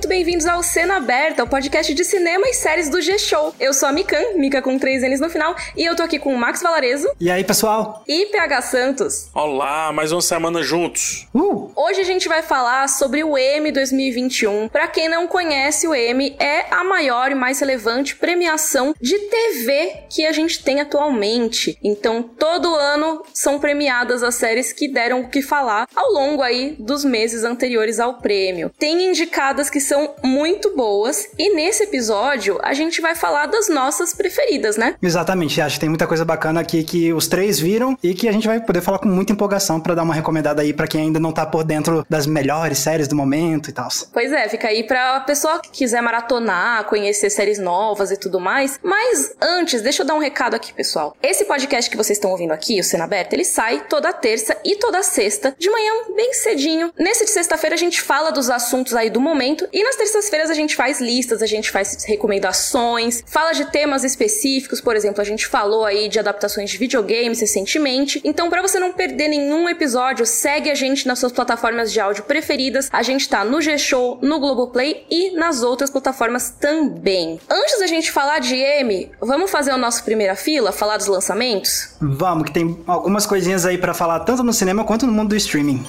[0.00, 3.54] Muito bem-vindos ao Cena Aberta, o podcast de cinema e séries do G-Show.
[3.60, 6.32] Eu sou a Mikan, Mika com três N's no final, e eu tô aqui com
[6.32, 7.06] o Max Valarezo.
[7.20, 8.02] E aí, pessoal?
[8.08, 9.28] E PH Santos.
[9.34, 11.28] Olá, mais uma semana juntos.
[11.34, 11.70] Uh!
[11.76, 14.70] Hoje a gente vai falar sobre o M 2021.
[14.70, 20.04] Para quem não conhece, o M é a maior e mais relevante premiação de TV
[20.08, 21.78] que a gente tem atualmente.
[21.84, 26.74] Então, todo ano são premiadas as séries que deram o que falar ao longo aí
[26.78, 28.70] dos meses anteriores ao prêmio.
[28.78, 34.14] Tem indicadas que são muito boas e nesse episódio a gente vai falar das nossas
[34.14, 34.94] preferidas, né?
[35.02, 35.60] Exatamente.
[35.60, 38.46] Acho que tem muita coisa bacana aqui que os três viram e que a gente
[38.46, 41.32] vai poder falar com muita empolgação para dar uma recomendada aí para quem ainda não
[41.32, 43.88] tá por dentro das melhores séries do momento e tal.
[44.12, 48.78] Pois é, fica aí pra pessoa que quiser maratonar, conhecer séries novas e tudo mais.
[48.84, 51.16] Mas antes, deixa eu dar um recado aqui, pessoal.
[51.20, 54.76] Esse podcast que vocês estão ouvindo aqui, o Cena Aberta, ele sai toda terça e
[54.76, 56.92] toda sexta, de manhã, bem cedinho.
[56.96, 60.54] Nesse de sexta-feira a gente fala dos assuntos aí do momento e nas terças-feiras a
[60.54, 65.46] gente faz listas, a gente faz recomendações, fala de temas específicos, por exemplo, a gente
[65.46, 68.20] falou aí de adaptações de videogames recentemente.
[68.24, 72.24] Então, para você não perder nenhum episódio, segue a gente nas suas plataformas de áudio
[72.24, 72.88] preferidas.
[72.92, 77.40] A gente tá no G-Show, no Globoplay e nas outras plataformas também.
[77.48, 81.90] Antes da gente falar de M, vamos fazer o nosso primeira fila, falar dos lançamentos?
[82.00, 85.36] Vamos, que tem algumas coisinhas aí para falar tanto no cinema quanto no mundo do
[85.36, 85.84] streaming.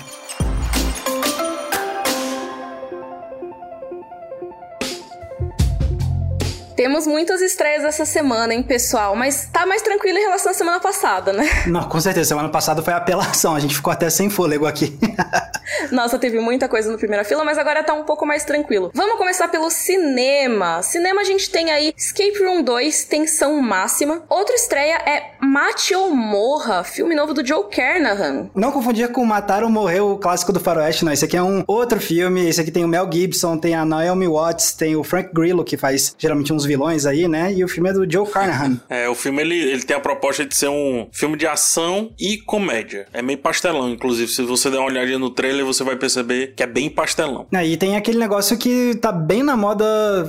[6.82, 9.16] Temos muitas estreias essa semana, hein, pessoal?
[9.16, 11.48] Mas tá mais tranquilo em relação à semana passada, né?
[11.70, 12.30] Não, com certeza.
[12.30, 13.54] Semana passada foi apelação.
[13.54, 14.98] A gente ficou até sem fôlego aqui.
[15.92, 18.90] Nossa, teve muita coisa no primeira fila, mas agora tá um pouco mais tranquilo.
[18.96, 20.82] Vamos começar pelo cinema.
[20.82, 24.24] Cinema a gente tem aí Escape Room 2, Tensão Máxima.
[24.28, 28.50] Outra estreia é Mate ou Morra, filme novo do Joe Kernahan.
[28.56, 31.12] Não confundir com Matar ou Morrer, o clássico do faroeste, não.
[31.12, 32.48] Esse aqui é um outro filme.
[32.48, 35.78] Esse aqui tem o Mel Gibson, tem a Naomi Watts, tem o Frank Grillo, que
[35.78, 37.54] faz geralmente uns vilões aí, né?
[37.54, 38.80] E o filme é do Joe Carnahan.
[38.90, 42.38] É, o filme ele, ele tem a proposta de ser um filme de ação e
[42.38, 43.08] comédia.
[43.14, 44.30] É meio pastelão, inclusive.
[44.32, 47.48] Se você der uma olhadinha no trailer, você vai perceber que é bem pastelão.
[47.54, 49.86] É, e tem aquele negócio que tá bem na moda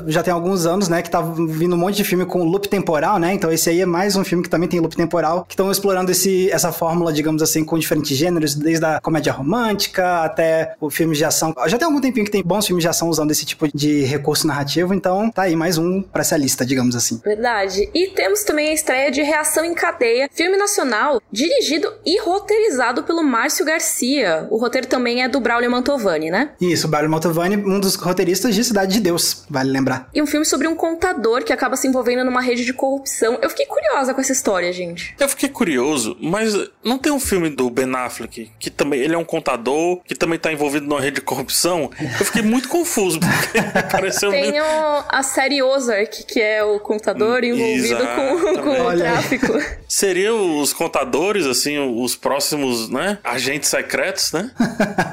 [0.06, 1.02] já tem alguns anos, né?
[1.02, 3.32] Que tá vindo um monte de filme com loop temporal, né?
[3.32, 5.01] Então esse aí é mais um filme que também tem loop temporal,
[5.44, 10.22] que estão explorando esse, essa fórmula, digamos assim, com diferentes gêneros, desde a comédia romântica
[10.22, 11.54] até o filme de ação.
[11.66, 14.46] Já tem algum tempinho que tem bons filmes de ação usando esse tipo de recurso
[14.46, 17.20] narrativo, então tá aí mais um pra essa lista, digamos assim.
[17.24, 17.88] Verdade.
[17.94, 23.22] E temos também a estreia de Reação em Cadeia, filme nacional, dirigido e roteirizado pelo
[23.22, 24.46] Márcio Garcia.
[24.50, 26.50] O roteiro também é do Braulio Mantovani, né?
[26.60, 30.08] Isso, Braulio Mantovani, um dos roteiristas de Cidade de Deus, vale lembrar.
[30.14, 33.38] E um filme sobre um contador que acaba se envolvendo numa rede de corrupção.
[33.40, 34.91] Eu fiquei curiosa com essa história, gente.
[35.18, 36.54] Eu fiquei curioso, mas
[36.84, 40.38] não tem um filme do Ben Affleck que também ele é um contador que também
[40.38, 41.90] tá envolvido numa rede de corrupção?
[42.00, 44.62] Eu fiquei muito confuso porque pareceu Tem muito...
[44.62, 49.52] o, a série Ozark, que é o contador envolvido com, com o tráfico.
[49.88, 53.18] Seriam os contadores, assim, os próximos, né?
[53.22, 54.50] Agentes secretos, né?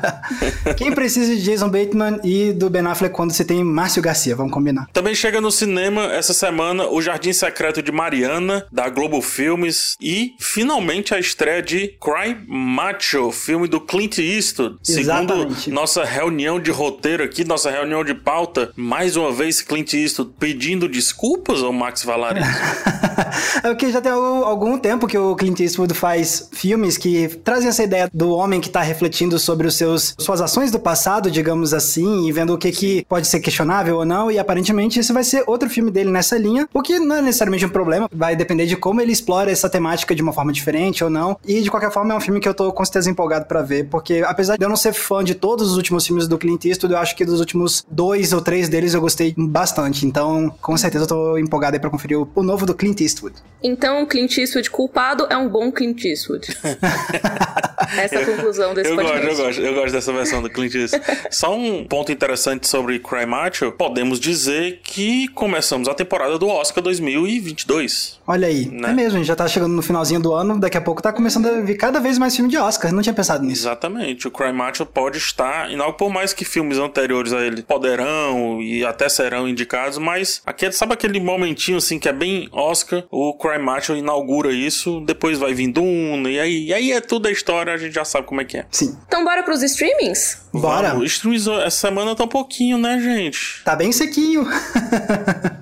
[0.77, 4.35] Quem precisa de Jason Bateman e do Ben Affleck quando você tem Márcio Garcia?
[4.35, 4.87] Vamos combinar.
[4.93, 9.21] Também chega no cinema essa semana O Jardim Secreto de Mariana, da Globo
[9.69, 9.95] Filmes.
[10.01, 14.77] E, finalmente, a estreia de Cry Macho, filme do Clint Eastwood.
[14.87, 15.61] Exatamente.
[15.61, 20.31] Segundo nossa reunião de roteiro aqui, nossa reunião de pauta, mais uma vez Clint Eastwood
[20.39, 22.43] pedindo desculpas ao Max Valares.
[23.63, 27.69] é porque já tem algum, algum tempo que o Clint Eastwood faz filmes que trazem
[27.69, 31.73] essa ideia do homem que tá refletindo sobre os seus suas ações do passado, digamos
[31.73, 35.23] assim, e vendo o que, que pode ser questionável ou não, e aparentemente esse vai
[35.23, 38.65] ser outro filme dele nessa linha, o que não é necessariamente um problema, vai depender
[38.65, 41.91] de como ele explora essa temática de uma forma diferente ou não, e de qualquer
[41.91, 44.63] forma é um filme que eu tô com certeza empolgado pra ver, porque apesar de
[44.63, 47.25] eu não ser fã de todos os últimos filmes do Clint Eastwood, eu acho que
[47.25, 51.75] dos últimos dois ou três deles eu gostei bastante, então com certeza eu tô empolgado
[51.75, 53.35] aí pra conferir o, o novo do Clint Eastwood.
[53.61, 56.47] Então, Clint Eastwood culpado é um bom Clint Eastwood.
[57.97, 59.39] Essa é a conclusão desse Eu gosto, podcast.
[59.39, 61.05] eu gosto, eu gosto dessa versão do Clint Eastwood.
[61.31, 66.83] Só um ponto interessante sobre Cry Macho, podemos dizer que começamos a temporada do Oscar
[66.83, 68.19] 2022.
[68.27, 68.91] Olha aí, Né?
[68.91, 71.11] é mesmo, a gente já tá chegando no finalzinho do ano, daqui a pouco tá
[71.11, 73.63] começando a vir cada vez mais filme de Oscar, não tinha pensado nisso.
[73.63, 78.61] Exatamente, o Cry Macho pode estar, algo por mais que filmes anteriores a ele poderão
[78.61, 83.33] e até serão indicados, mas aqui, sabe aquele momentinho assim que é bem Oscar, o
[83.37, 87.31] Cry Macho inaugura isso, depois vai vir Duna, e aí, e aí é tudo a
[87.31, 88.65] história, a gente já sabe como é que é.
[88.71, 88.97] Sim.
[89.07, 90.49] Então, bora pros streamings?
[90.53, 90.89] Bora.
[90.89, 93.63] Vamos, Streams essa semana tá um pouquinho, né, gente?
[93.63, 94.47] Tá bem sequinho.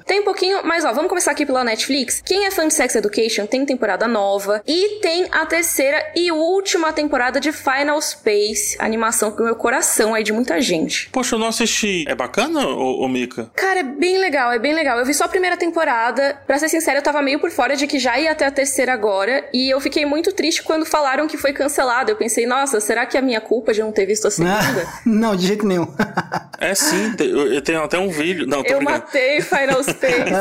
[0.06, 2.22] Tem um pouquinho, mas ó, vamos começar aqui pela Netflix.
[2.25, 6.91] Quem é fã de Sex Education tem temporada nova e tem a terceira e última
[6.91, 11.09] temporada de Final Space, animação pro meu coração aí de muita gente.
[11.12, 12.03] Poxa, eu não assisti.
[12.07, 13.51] É bacana, ô, ô Mika?
[13.56, 14.97] Cara, é bem legal, é bem legal.
[14.97, 16.41] Eu vi só a primeira temporada.
[16.47, 18.94] Pra ser sincera, eu tava meio por fora de que já ia até a terceira
[18.94, 19.47] agora.
[19.53, 22.09] E eu fiquei muito triste quando falaram que foi cancelado.
[22.09, 24.88] Eu pensei, nossa, será que é a minha culpa de não ter visto a segunda?
[25.06, 25.88] não, de jeito nenhum.
[26.59, 28.45] é sim, eu tenho até um vídeo.
[28.48, 29.00] Não, tô Eu brincando.
[29.00, 30.31] matei Final Space.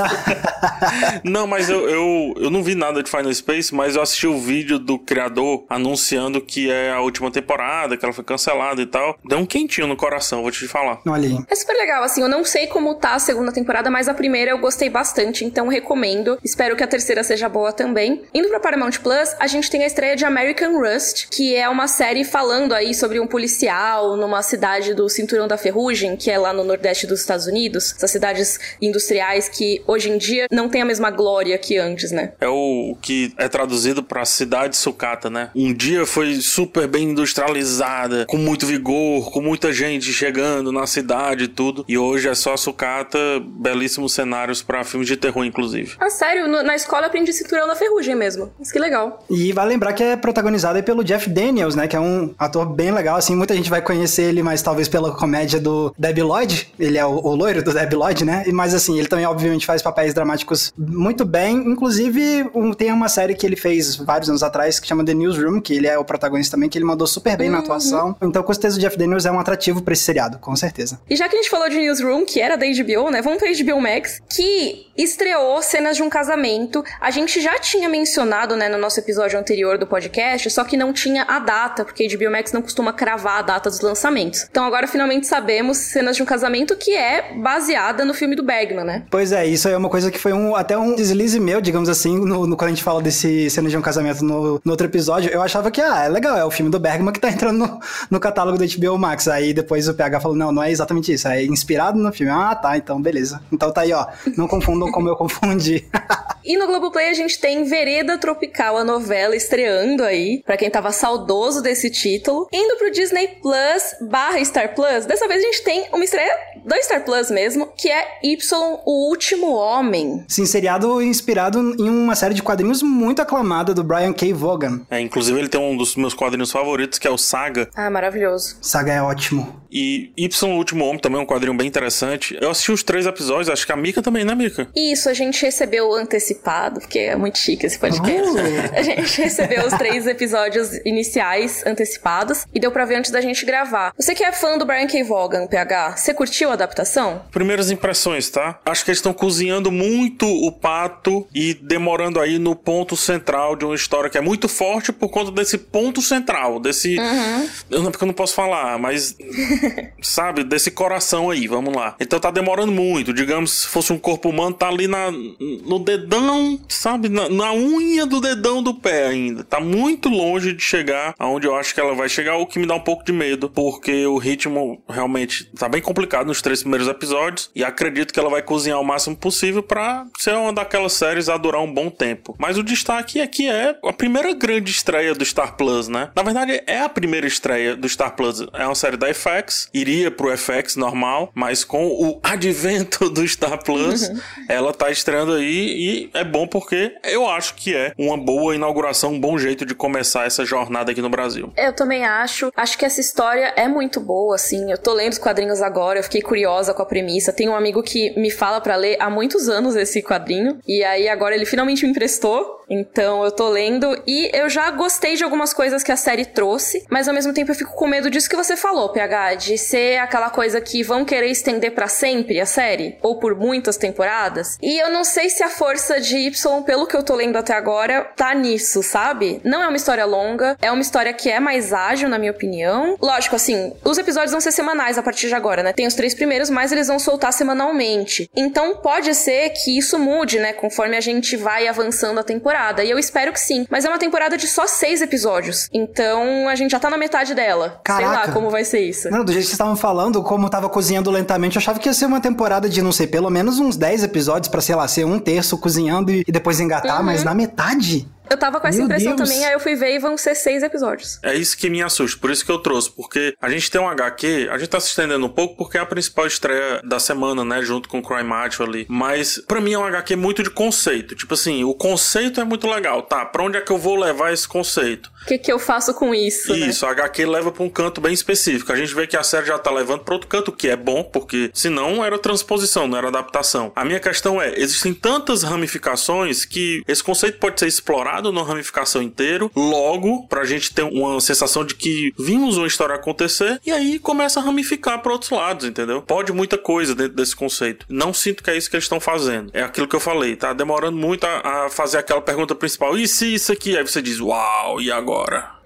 [1.24, 4.38] não, mas eu, eu, eu não vi nada de Final Space, mas eu assisti o
[4.38, 9.18] vídeo do criador anunciando que é a última temporada, que ela foi cancelada e tal.
[9.24, 11.00] Deu um quentinho no coração, vou te falar.
[11.06, 11.38] Olha aí.
[11.50, 14.50] É super legal, assim, eu não sei como tá a segunda temporada, mas a primeira
[14.50, 16.38] eu gostei bastante, então recomendo.
[16.44, 18.22] Espero que a terceira seja boa também.
[18.34, 21.88] Indo pra Paramount Plus, a gente tem a estreia de American Rust, que é uma
[21.88, 26.52] série falando aí sobre um policial numa cidade do Cinturão da Ferrugem, que é lá
[26.52, 27.94] no nordeste dos Estados Unidos.
[27.96, 32.34] Essas cidades industriais que hoje em dia não tem a mesma glória que antes, né?
[32.40, 35.50] É o que é traduzido pra cidade sucata, né?
[35.54, 41.44] Um dia foi super bem industrializada, com muito vigor, com muita gente chegando na cidade
[41.44, 41.84] e tudo.
[41.88, 45.94] E hoje é só sucata, belíssimos cenários para filmes de terror, inclusive.
[45.98, 46.46] Ah, sério?
[46.46, 48.52] No, na escola eu aprendi Cinturão da Ferrugem mesmo.
[48.58, 49.24] Mas que legal.
[49.30, 51.88] E vale lembrar que é protagonizada pelo Jeff Daniels, né?
[51.88, 53.34] Que é um ator bem legal, assim.
[53.34, 56.72] Muita gente vai conhecer ele, mas talvez pela comédia do Debbie Lloyd.
[56.78, 58.44] Ele é o, o loiro do Debbie Lloyd, né?
[58.52, 61.56] Mas assim, ele também, obviamente, faz papéis dramáticos muito bem.
[61.56, 65.60] Inclusive, um, tem uma série que ele fez vários anos atrás que chama The Newsroom,
[65.60, 67.54] que ele é o protagonista também, que ele mandou super bem uhum.
[67.54, 68.16] na atuação.
[68.22, 71.00] Então, com certeza, o Jeff Daniels é um atrativo pra esse seriado, com certeza.
[71.08, 73.22] E já que a gente falou de Newsroom, que era da HBO, né?
[73.22, 76.84] Vamos pra HBO Max, que estreou cenas de um casamento.
[77.00, 80.92] A gente já tinha mencionado, né, no nosso episódio anterior do podcast, só que não
[80.92, 84.46] tinha a data, porque a HBO Max não costuma cravar a data dos lançamentos.
[84.50, 88.84] Então agora finalmente sabemos cenas de um casamento que é baseada no filme do Bergman,
[88.84, 89.02] né?
[89.10, 91.88] Pois é, isso aí é uma coisa que foi um, até um deslize meu, digamos
[91.88, 94.86] assim, no, no quando a gente fala desse cenas de um casamento no, no, outro
[94.86, 95.30] episódio.
[95.30, 97.80] Eu achava que, ah, é legal, é o filme do Bergman que tá entrando no,
[98.10, 99.28] no catálogo do HBO Max.
[99.28, 102.32] Aí depois o PH falou, não, não é exatamente isso, é inspirado no filme.
[102.32, 103.40] Ah, tá, então beleza.
[103.52, 104.06] Então tá aí, ó,
[104.36, 105.84] não confundam como eu confundi.
[106.46, 110.92] e no Globoplay a gente tem Vereda Tropical, a novela estreando aí, para quem tava
[110.92, 112.48] saudoso desse título.
[112.52, 116.74] Indo pro Disney Plus barra Star Plus, dessa vez a gente tem uma estreia do
[116.82, 120.24] Star Plus mesmo, que é Y, o Último Homem.
[120.26, 124.32] Sim, seriado inspirado em uma série de quadrinhos muito aclamada do Brian K.
[124.32, 124.84] Vaughan.
[124.90, 127.68] É, inclusive ele tem um dos meus quadrinhos favoritos, que é o Saga.
[127.74, 128.58] Ah, maravilhoso.
[128.60, 129.64] Saga é ótimo.
[129.70, 132.36] E Y, o Último Homem, também é um quadrinho bem interessante.
[132.40, 134.68] Eu assisti os três episódios, acho que a Mika também, né, Mika?
[134.74, 138.30] Isso, a gente recebeu antecipado, porque é muito chique esse podcast.
[138.30, 138.56] Oh.
[138.76, 143.44] A gente recebeu os três episódios iniciais antecipados e deu pra ver antes da gente
[143.44, 143.92] gravar.
[143.98, 145.02] Você que é fã do Brian K.
[145.02, 147.22] Vaughan, PH, você curtiu a adaptação?
[147.30, 148.60] Primeiras impressões, tá?
[148.64, 153.64] Acho que eles estão cozinhando muito o pato e demorando aí no ponto central de
[153.64, 156.98] uma história que é muito forte por conta desse ponto central, desse...
[156.98, 157.48] Uhum.
[157.70, 159.16] Eu não, porque eu não posso falar, mas...
[160.02, 160.44] sabe?
[160.44, 161.94] Desse coração aí, vamos lá.
[162.00, 163.12] Então tá demorando muito.
[163.12, 167.08] Digamos, se fosse um corpo humano, tá ali na, no dedão, sabe?
[167.08, 169.44] Na, na unha do dedão do pé ainda.
[169.44, 172.66] Tá muito longe de chegar aonde eu acho que ela vai chegar, o que me
[172.66, 176.86] dá um pouco de medo, porque o ritmo realmente tá bem complicado nos três primeiros
[176.86, 181.28] episódios e acredito que ela vai cozinhar o máximo possível para ser uma daquelas séries
[181.28, 182.36] a durar um bom tempo.
[182.38, 186.10] Mas o destaque é que é a primeira grande estreia do Star Plus, né?
[186.14, 188.46] Na verdade, é a primeira estreia do Star Plus.
[188.52, 193.60] É uma série da FX, iria pro FX normal, mas com o advento do Star
[193.64, 194.20] Plus, uhum.
[194.48, 199.14] ela tá estreando aí e é bom porque eu acho que é uma boa inauguração,
[199.14, 201.52] um bom jeito de começar essa jornada aqui no Brasil.
[201.56, 202.52] Eu também acho.
[202.56, 204.70] Acho que essa história é muito boa, assim.
[204.70, 206.35] Eu tô lendo os quadrinhos agora, eu fiquei curiosa
[206.74, 207.32] com a premissa.
[207.32, 211.08] Tem um amigo que me fala para ler há muitos anos esse quadrinho, e aí
[211.08, 212.56] agora ele finalmente me emprestou.
[212.68, 216.84] Então eu tô lendo e eu já gostei de algumas coisas que a série trouxe,
[216.90, 219.98] mas ao mesmo tempo eu fico com medo disso que você falou, PH, de ser
[219.98, 224.58] aquela coisa que vão querer estender para sempre a série, ou por muitas temporadas.
[224.60, 227.54] E eu não sei se a força de Y, pelo que eu tô lendo até
[227.54, 229.40] agora, tá nisso, sabe?
[229.44, 232.96] Não é uma história longa, é uma história que é mais ágil, na minha opinião.
[233.00, 235.72] Lógico, assim, os episódios vão ser semanais a partir de agora, né?
[235.72, 238.28] Tem os três primeiros, mas eles vão soltar semanalmente.
[238.34, 240.52] Então pode ser que isso mude, né?
[240.52, 242.55] Conforme a gente vai avançando a temporada.
[242.84, 243.66] E eu espero que sim.
[243.70, 245.68] Mas é uma temporada de só seis episódios.
[245.72, 247.80] Então a gente já tá na metade dela.
[247.84, 248.06] Caraca.
[248.06, 249.10] Sei lá como vai ser isso.
[249.10, 251.94] Não, do jeito que vocês estavam falando, como tava cozinhando lentamente, eu achava que ia
[251.94, 255.04] ser uma temporada de, não sei, pelo menos uns 10 episódios para sei lá, ser
[255.04, 257.06] um terço cozinhando e, depois engatar, uhum.
[257.06, 258.08] mas na metade.
[258.30, 259.28] Eu tava com essa Meu impressão Deus.
[259.28, 261.18] também, aí eu fui ver e vão ser seis episódios.
[261.22, 263.88] É isso que me assusta, por isso que eu trouxe, porque a gente tem um
[263.88, 267.44] HQ, a gente tá se estendendo um pouco porque é a principal estreia da semana,
[267.44, 270.50] né, junto com o Cry Macho ali, mas pra mim é um HQ muito de
[270.50, 273.96] conceito, tipo assim, o conceito é muito legal, tá, pra onde é que eu vou
[273.96, 275.10] levar esse conceito?
[275.26, 276.52] O que, que eu faço com isso?
[276.52, 276.68] né?
[276.68, 278.72] Isso, a HQ leva pra um canto bem específico.
[278.72, 281.02] A gente vê que a série já tá levando pra outro canto, que é bom,
[281.02, 283.72] porque senão era transposição, não era adaptação.
[283.74, 289.02] A minha questão é, existem tantas ramificações que esse conceito pode ser explorado numa ramificação
[289.02, 293.98] inteiro, logo, pra gente ter uma sensação de que vimos uma história acontecer, e aí
[293.98, 296.02] começa a ramificar pra outros lados, entendeu?
[296.02, 297.84] Pode muita coisa dentro desse conceito.
[297.88, 299.50] Não sinto que é isso que eles estão fazendo.
[299.52, 302.96] É aquilo que eu falei, tá demorando muito a, a fazer aquela pergunta principal.
[302.96, 303.76] E se isso aqui?
[303.76, 305.15] Aí você diz, uau, e agora?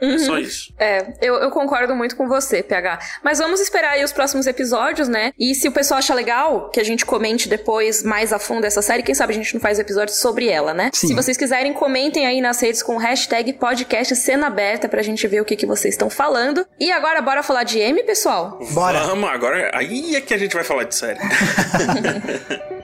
[0.00, 0.72] É só isso.
[0.78, 2.98] É, eu, eu concordo muito com você, PH.
[3.22, 5.32] Mas vamos esperar aí os próximos episódios, né?
[5.38, 8.80] E se o pessoal achar legal, que a gente comente depois mais a fundo essa
[8.80, 10.90] série, quem sabe a gente não faz episódio sobre ela, né?
[10.92, 11.08] Sim.
[11.08, 15.26] Se vocês quiserem, comentem aí nas redes com o hashtag podcast cena aberta pra gente
[15.26, 16.66] ver o que, que vocês estão falando.
[16.78, 18.58] E agora, bora falar de M, pessoal?
[18.72, 19.00] Bora.
[19.00, 21.18] Vamos, agora aí é que a gente vai falar de série.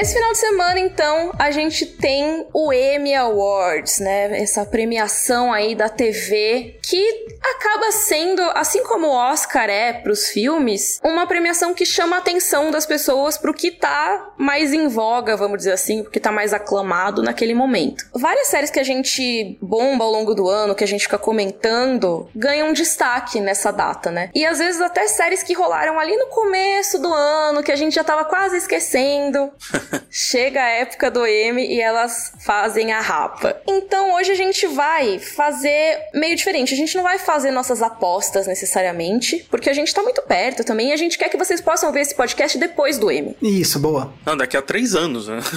[0.00, 4.40] Esse final de semana, então, a gente tem o Emmy Awards, né?
[4.40, 11.00] Essa premiação aí da TV que acaba sendo, assim como o Oscar é pros filmes,
[11.02, 15.58] uma premiação que chama a atenção das pessoas pro que tá mais em voga, vamos
[15.58, 18.04] dizer assim, porque tá mais aclamado naquele momento.
[18.14, 22.28] Várias séries que a gente bomba ao longo do ano, que a gente fica comentando,
[22.34, 24.30] ganham destaque nessa data, né?
[24.34, 27.94] E às vezes até séries que rolaram ali no começo do ano, que a gente
[27.94, 29.50] já tava quase esquecendo.
[30.10, 33.60] Chega a época do M e elas fazem a rapa.
[33.66, 36.74] Então hoje a gente vai fazer meio diferente.
[36.74, 40.90] A gente não vai fazer nossas apostas necessariamente, porque a gente tá muito perto também
[40.90, 43.36] e a gente quer que vocês possam ver esse podcast depois do M.
[43.42, 44.12] Isso, boa.
[44.24, 45.40] Não, daqui a três anos, né?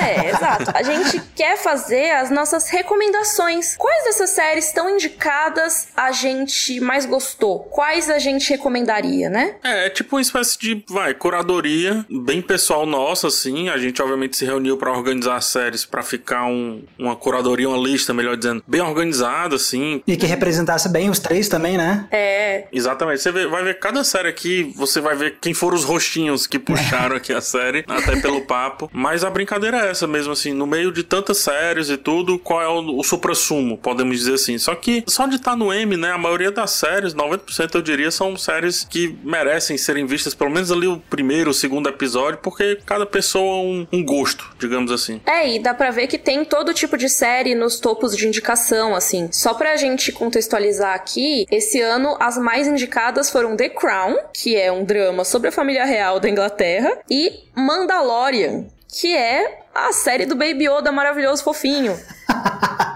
[0.00, 0.70] É, exato.
[0.74, 3.76] A gente quer fazer as nossas recomendações.
[3.76, 7.60] Quais dessas séries estão indicadas a gente mais gostou?
[7.60, 9.56] Quais a gente recomendaria, né?
[9.62, 13.68] É, é tipo uma espécie de, vai, curadoria bem pessoal nossa, assim.
[13.68, 17.78] A gente, obviamente, se reuniu pra organizar as séries pra ficar um, uma curadoria, uma
[17.78, 20.02] lista, melhor dizendo, bem organizada, assim.
[20.06, 22.06] E que representasse bem os três também, né?
[22.10, 22.38] É,
[22.72, 23.22] Exatamente.
[23.22, 27.16] Você vai ver cada série aqui, você vai ver quem foram os rostinhos que puxaram
[27.16, 28.90] aqui a série, até pelo papo.
[28.92, 32.62] Mas a brincadeira é essa mesmo, assim, no meio de tantas séries e tudo, qual
[32.62, 34.58] é o, o supra-sumo, podemos dizer assim.
[34.58, 38.10] Só que só de estar no M, né, a maioria das séries, 90% eu diria,
[38.10, 42.78] são séries que merecem serem vistas, pelo menos ali o primeiro, o segundo episódio, porque
[42.86, 45.20] cada pessoa um, um gosto, digamos assim.
[45.26, 48.94] É, e dá pra ver que tem todo tipo de série nos topos de indicação,
[48.94, 49.28] assim.
[49.32, 54.70] Só pra gente contextualizar aqui, esse ano as mais indicadas foram The Crown, que é
[54.70, 60.34] um drama sobre a família real da Inglaterra, e Mandalorian, que é a série do
[60.34, 61.98] Baby Yoda maravilhoso fofinho.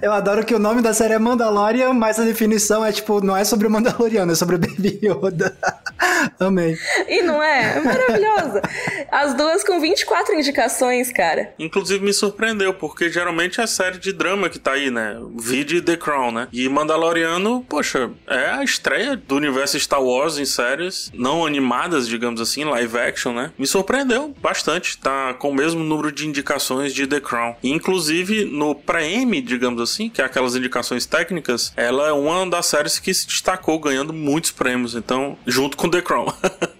[0.00, 3.36] Eu adoro que o nome da série é Mandalorian, mas a definição é tipo, não
[3.36, 5.56] é sobre o Mandaloriano, é sobre o Baby Yoda.
[6.40, 6.76] Amei.
[7.08, 7.76] E não é?
[7.76, 8.62] É maravilhosa.
[9.10, 11.52] As duas com 24 indicações, cara.
[11.58, 15.18] Inclusive me surpreendeu, porque geralmente é série de drama que tá aí, né?
[15.38, 16.48] Vide The Crown, né?
[16.52, 22.40] E Mandaloriano, poxa, é a estreia do universo Star Wars em séries não animadas, digamos
[22.40, 23.52] assim, live action, né?
[23.58, 24.98] Me surpreendeu bastante.
[24.98, 27.56] Tá com o mesmo número de indicações de The Crown.
[27.62, 32.98] Inclusive, no pré-M, digamos assim, que é aquelas indicações técnicas, ela é uma das séries
[32.98, 34.94] que se destacou ganhando muitos prêmios.
[34.94, 36.32] Então, junto com The Crown.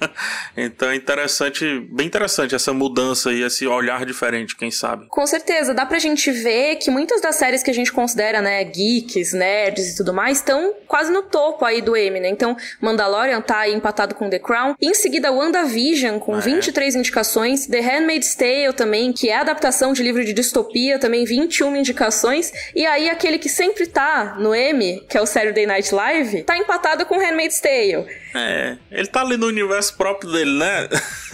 [0.56, 5.06] então é interessante, bem interessante essa mudança e esse olhar diferente, quem sabe.
[5.08, 8.62] Com certeza, dá pra gente ver que muitas das séries que a gente considera, né,
[8.64, 12.28] geeks, nerds e tudo mais, estão quase no topo aí do M, né?
[12.28, 14.74] Então, Mandalorian tá aí empatado com The Crown.
[14.80, 16.40] Em seguida, WandaVision, com É.
[16.40, 17.66] 23 indicações.
[17.66, 22.52] The Handmaid's Tale também, que é a adaptação de livro de distopia, também 21 indicações.
[22.76, 26.58] E aí, aquele que sempre tá no M, que é o Saturday Night Live, tá
[26.58, 28.06] empatado com Handmaid's Tale.
[28.34, 30.86] É, ele tá ali no universo próprio dele, né?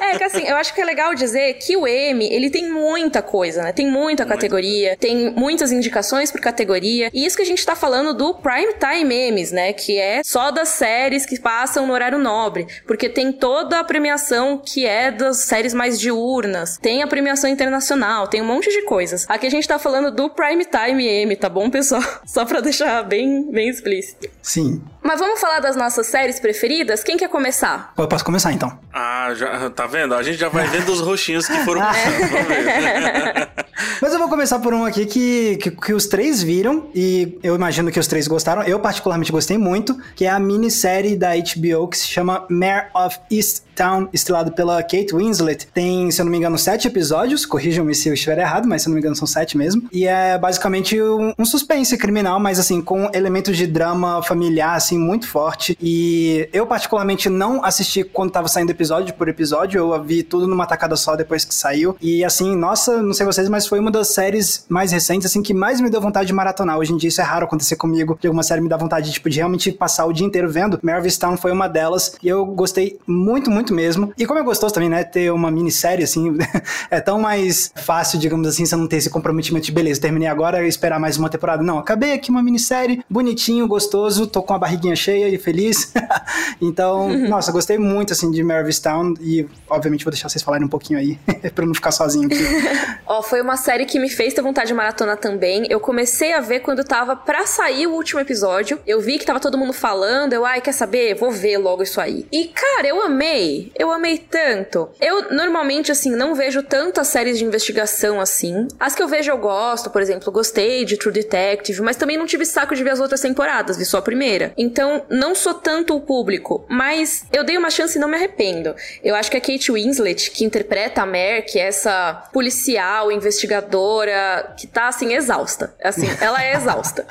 [0.00, 3.20] É, que assim, eu acho que é legal dizer que o M, ele tem muita
[3.20, 3.72] coisa, né?
[3.72, 7.10] Tem muita categoria, tem muitas indicações por categoria.
[7.12, 9.72] E isso que a gente tá falando do Prime Time Emmys, né?
[9.72, 12.66] Que é só das séries que passam no horário nobre.
[12.86, 16.78] Porque tem toda a premiação que é das séries mais diurnas.
[16.78, 19.26] Tem a premiação internacional, tem um monte de coisas.
[19.28, 22.02] Aqui a gente tá falando do Prime Time Emmy, tá bom, pessoal?
[22.24, 24.28] Só pra deixar bem, bem explícito.
[24.42, 24.82] Sim.
[25.02, 27.02] Mas vamos falar das nossas séries preferidas?
[27.02, 27.92] Quem quer começar?
[27.96, 28.78] Eu posso começar então.
[28.92, 30.14] Ah, já, tá vendo?
[30.14, 33.48] A gente já vai vendo os roxinhos que foram puxando.
[34.00, 37.54] Mas eu vou começar por um aqui que, que, que, os três viram, e eu
[37.54, 38.62] imagino que os três gostaram.
[38.62, 43.18] Eu, particularmente, gostei muito, que é a minissérie da HBO que se chama Mare of
[43.30, 45.66] East Town, estrelado pela Kate Winslet.
[45.68, 47.46] Tem, se eu não me engano, sete episódios.
[47.46, 49.88] Corrijam-me se eu estiver errado, mas se eu não me engano, são sete mesmo.
[49.92, 54.89] E é basicamente um, um suspense criminal, mas assim, com elementos de drama familiar, assim,
[54.98, 55.76] muito forte.
[55.80, 59.78] E eu, particularmente, não assisti quando tava saindo episódio por episódio.
[59.78, 61.96] Eu vi tudo numa tacada só depois que saiu.
[62.00, 65.54] E assim, nossa, não sei vocês, mas foi uma das séries mais recentes, assim, que
[65.54, 66.78] mais me deu vontade de maratonar.
[66.78, 69.28] Hoje em dia isso é raro acontecer comigo, de alguma série me dá vontade, tipo,
[69.28, 70.78] de realmente passar o dia inteiro vendo.
[70.82, 72.16] Mare Town foi uma delas.
[72.22, 74.12] E eu gostei muito, muito mesmo.
[74.16, 76.36] E como é gostoso também, né, ter uma minissérie, assim,
[76.90, 80.66] é tão mais fácil, digamos assim, você não ter esse comprometimento de beleza, terminei agora
[80.66, 81.62] esperar mais uma temporada.
[81.62, 85.92] Não, acabei aqui uma minissérie, bonitinho, gostoso, tô com a barriguinha cheia e feliz.
[86.60, 88.42] então, nossa, gostei muito, assim, de
[88.82, 91.18] Town e, obviamente, vou deixar vocês falarem um pouquinho aí,
[91.54, 92.42] pra não ficar sozinho aqui.
[93.06, 95.66] Ó, oh, foi uma série que me fez ter vontade de maratona também.
[95.68, 98.80] Eu comecei a ver quando tava pra sair o último episódio.
[98.86, 101.14] Eu vi que tava todo mundo falando, eu, ai, quer saber?
[101.14, 102.26] Vou ver logo isso aí.
[102.32, 103.72] E, cara, eu amei.
[103.78, 104.88] Eu amei tanto.
[105.00, 108.68] Eu, normalmente, assim, não vejo tantas séries de investigação assim.
[108.78, 112.26] As que eu vejo eu gosto, por exemplo, gostei de True Detective, mas também não
[112.26, 114.52] tive saco de ver as outras temporadas, vi só a primeira.
[114.70, 118.72] Então, não sou tanto o público, mas eu dei uma chance e não me arrependo.
[119.02, 124.54] Eu acho que a Kate Winslet, que interpreta a Mer, que é essa policial, investigadora,
[124.56, 125.74] que tá, assim, exausta.
[125.82, 127.04] Assim, ela é exausta.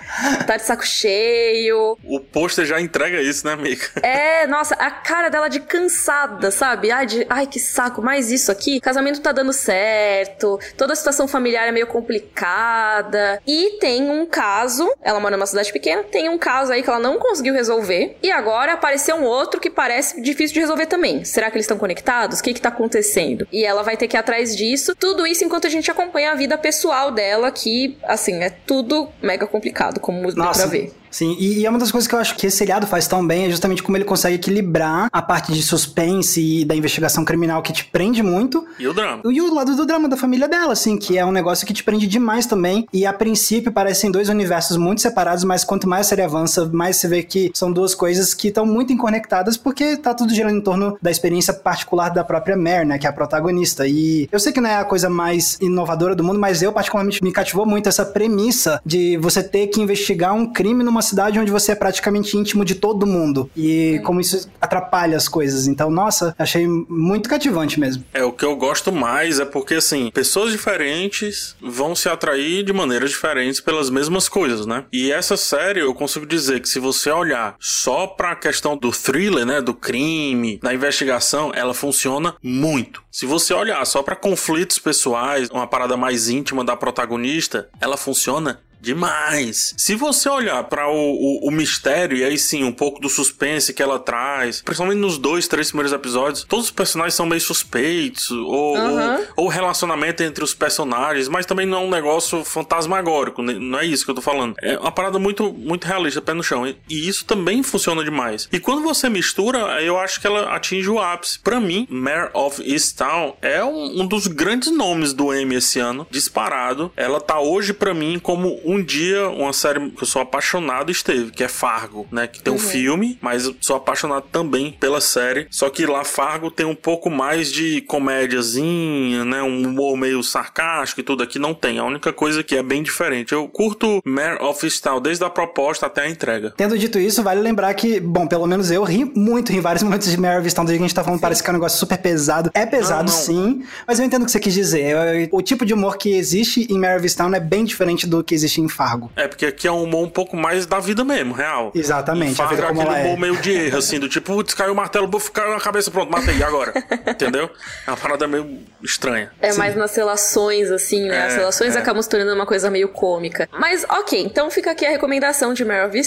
[0.48, 1.98] tá de saco cheio.
[2.06, 3.88] O pôster já entrega isso, né, amiga?
[4.02, 6.92] É, nossa, a cara dela de cansada, sabe?
[6.92, 8.80] Ai, de, ai, que saco, mais isso aqui.
[8.80, 13.42] Casamento tá dando certo, toda a situação familiar é meio complicada.
[13.46, 17.00] E tem um caso, ela mora numa cidade pequena, tem um caso aí que ela
[17.00, 18.18] não conseguiu resolver.
[18.22, 21.24] E agora apareceu um outro que parece difícil de resolver também.
[21.24, 22.40] Será que eles estão conectados?
[22.40, 23.48] O que que tá acontecendo?
[23.52, 24.96] E ela vai ter que ir atrás disso.
[24.96, 29.48] Tudo isso enquanto a gente acompanha a vida pessoal dela, que, assim, é tudo mega
[29.48, 30.92] complicado, como dá pra ver.
[31.12, 33.26] Sim, e, e é uma das coisas que eu acho que esse seriado faz tão
[33.26, 37.62] bem é justamente como ele consegue equilibrar a parte de suspense e da investigação criminal
[37.62, 38.66] que te prende muito.
[38.78, 39.22] E o drama.
[39.26, 41.84] E o lado do drama da família dela, assim, que é um negócio que te
[41.84, 42.88] prende demais também.
[42.94, 46.98] E a princípio parecem dois universos muito separados, mas quanto mais a série avança, mais
[46.98, 50.62] você vê que são duas coisas que estão muito conectadas, porque tá tudo girando em
[50.62, 53.88] torno da experiência particular da própria Mare, né, que é a protagonista.
[53.88, 57.24] E eu sei que não é a coisa mais inovadora do mundo, mas eu particularmente
[57.24, 61.40] me cativou muito essa premissa de você ter que investigar um crime numa uma cidade
[61.40, 63.50] onde você é praticamente íntimo de todo mundo.
[63.56, 65.66] E como isso atrapalha as coisas.
[65.66, 68.04] Então, nossa, achei muito cativante mesmo.
[68.14, 72.74] É, o que eu gosto mais é porque, assim, pessoas diferentes vão se atrair de
[72.74, 74.84] maneiras diferentes pelas mesmas coisas, né?
[74.92, 79.46] E essa série, eu consigo dizer que se você olhar só pra questão do thriller,
[79.46, 79.62] né?
[79.62, 83.02] Do crime, da investigação, ela funciona muito.
[83.10, 88.60] Se você olhar só para conflitos pessoais, uma parada mais íntima da protagonista, ela funciona
[88.80, 89.74] demais.
[89.78, 93.74] Se você olhar para o, o, o, mistério e aí sim um pouco do suspense
[93.74, 98.32] que ela traz, principalmente nos dois, três primeiros episódios, todos os personagens são meio suspeitos
[98.32, 99.26] ou, uhum.
[99.36, 103.54] ou, relacionamento entre os personagens, mas também não é um negócio fantasmagórico, né?
[103.54, 104.56] não é isso que eu tô falando.
[104.62, 106.68] É uma parada muito muito realista, pé no chão.
[106.68, 108.48] E, e isso também funciona demais.
[108.52, 111.40] E quando você mistura, eu acho que ela atinge o ápice.
[111.40, 116.08] Para mim, Mare of Easttown é um, um dos grandes nomes do Emmy esse ano,
[116.10, 116.92] disparado.
[116.96, 121.32] Ela tá hoje para mim como um dia uma série que eu sou apaixonado esteve,
[121.32, 122.28] que é Fargo, né?
[122.28, 122.60] Que tem uhum.
[122.60, 125.48] um filme, mas eu sou apaixonado também pela série.
[125.50, 129.42] Só que lá Fargo tem um pouco mais de comédiazinha, né?
[129.42, 131.80] Um humor meio sarcástico e tudo aqui não tem.
[131.80, 133.34] A única coisa que é bem diferente.
[133.34, 136.54] Eu curto Mare of Style desde a proposta até a entrega.
[136.56, 140.10] Tendo dito isso, vale lembrar que, bom, pelo menos eu ri muito em vários momentos
[140.10, 141.22] de Mare of Style, do que a gente tá falando, sim.
[141.22, 142.52] parece que é um negócio super pesado.
[142.54, 143.24] É pesado, não, não.
[143.24, 145.30] sim, mas eu entendo o que você quis dizer.
[145.32, 148.36] O tipo de humor que existe em Mare of Style é bem diferente do que
[148.36, 149.12] existe em Fargo.
[149.16, 151.72] É, porque aqui é um humor um pouco mais da vida mesmo, real.
[151.74, 152.32] Exatamente.
[152.32, 153.18] Em Fargo é aquele humor é.
[153.18, 156.12] meio de erro, assim, do tipo, putz, caiu o martelo, buf, caiu na cabeça, pronto,
[156.12, 156.74] matei, agora?
[157.08, 157.50] Entendeu?
[157.86, 159.32] É uma parada meio estranha.
[159.42, 159.60] É Sim.
[159.60, 161.16] mais nas relações, assim, né?
[161.16, 161.80] É, As relações é.
[161.80, 163.48] acabam se tornando uma coisa meio cômica.
[163.52, 166.00] Mas, ok, então fica aqui a recomendação de Mare of.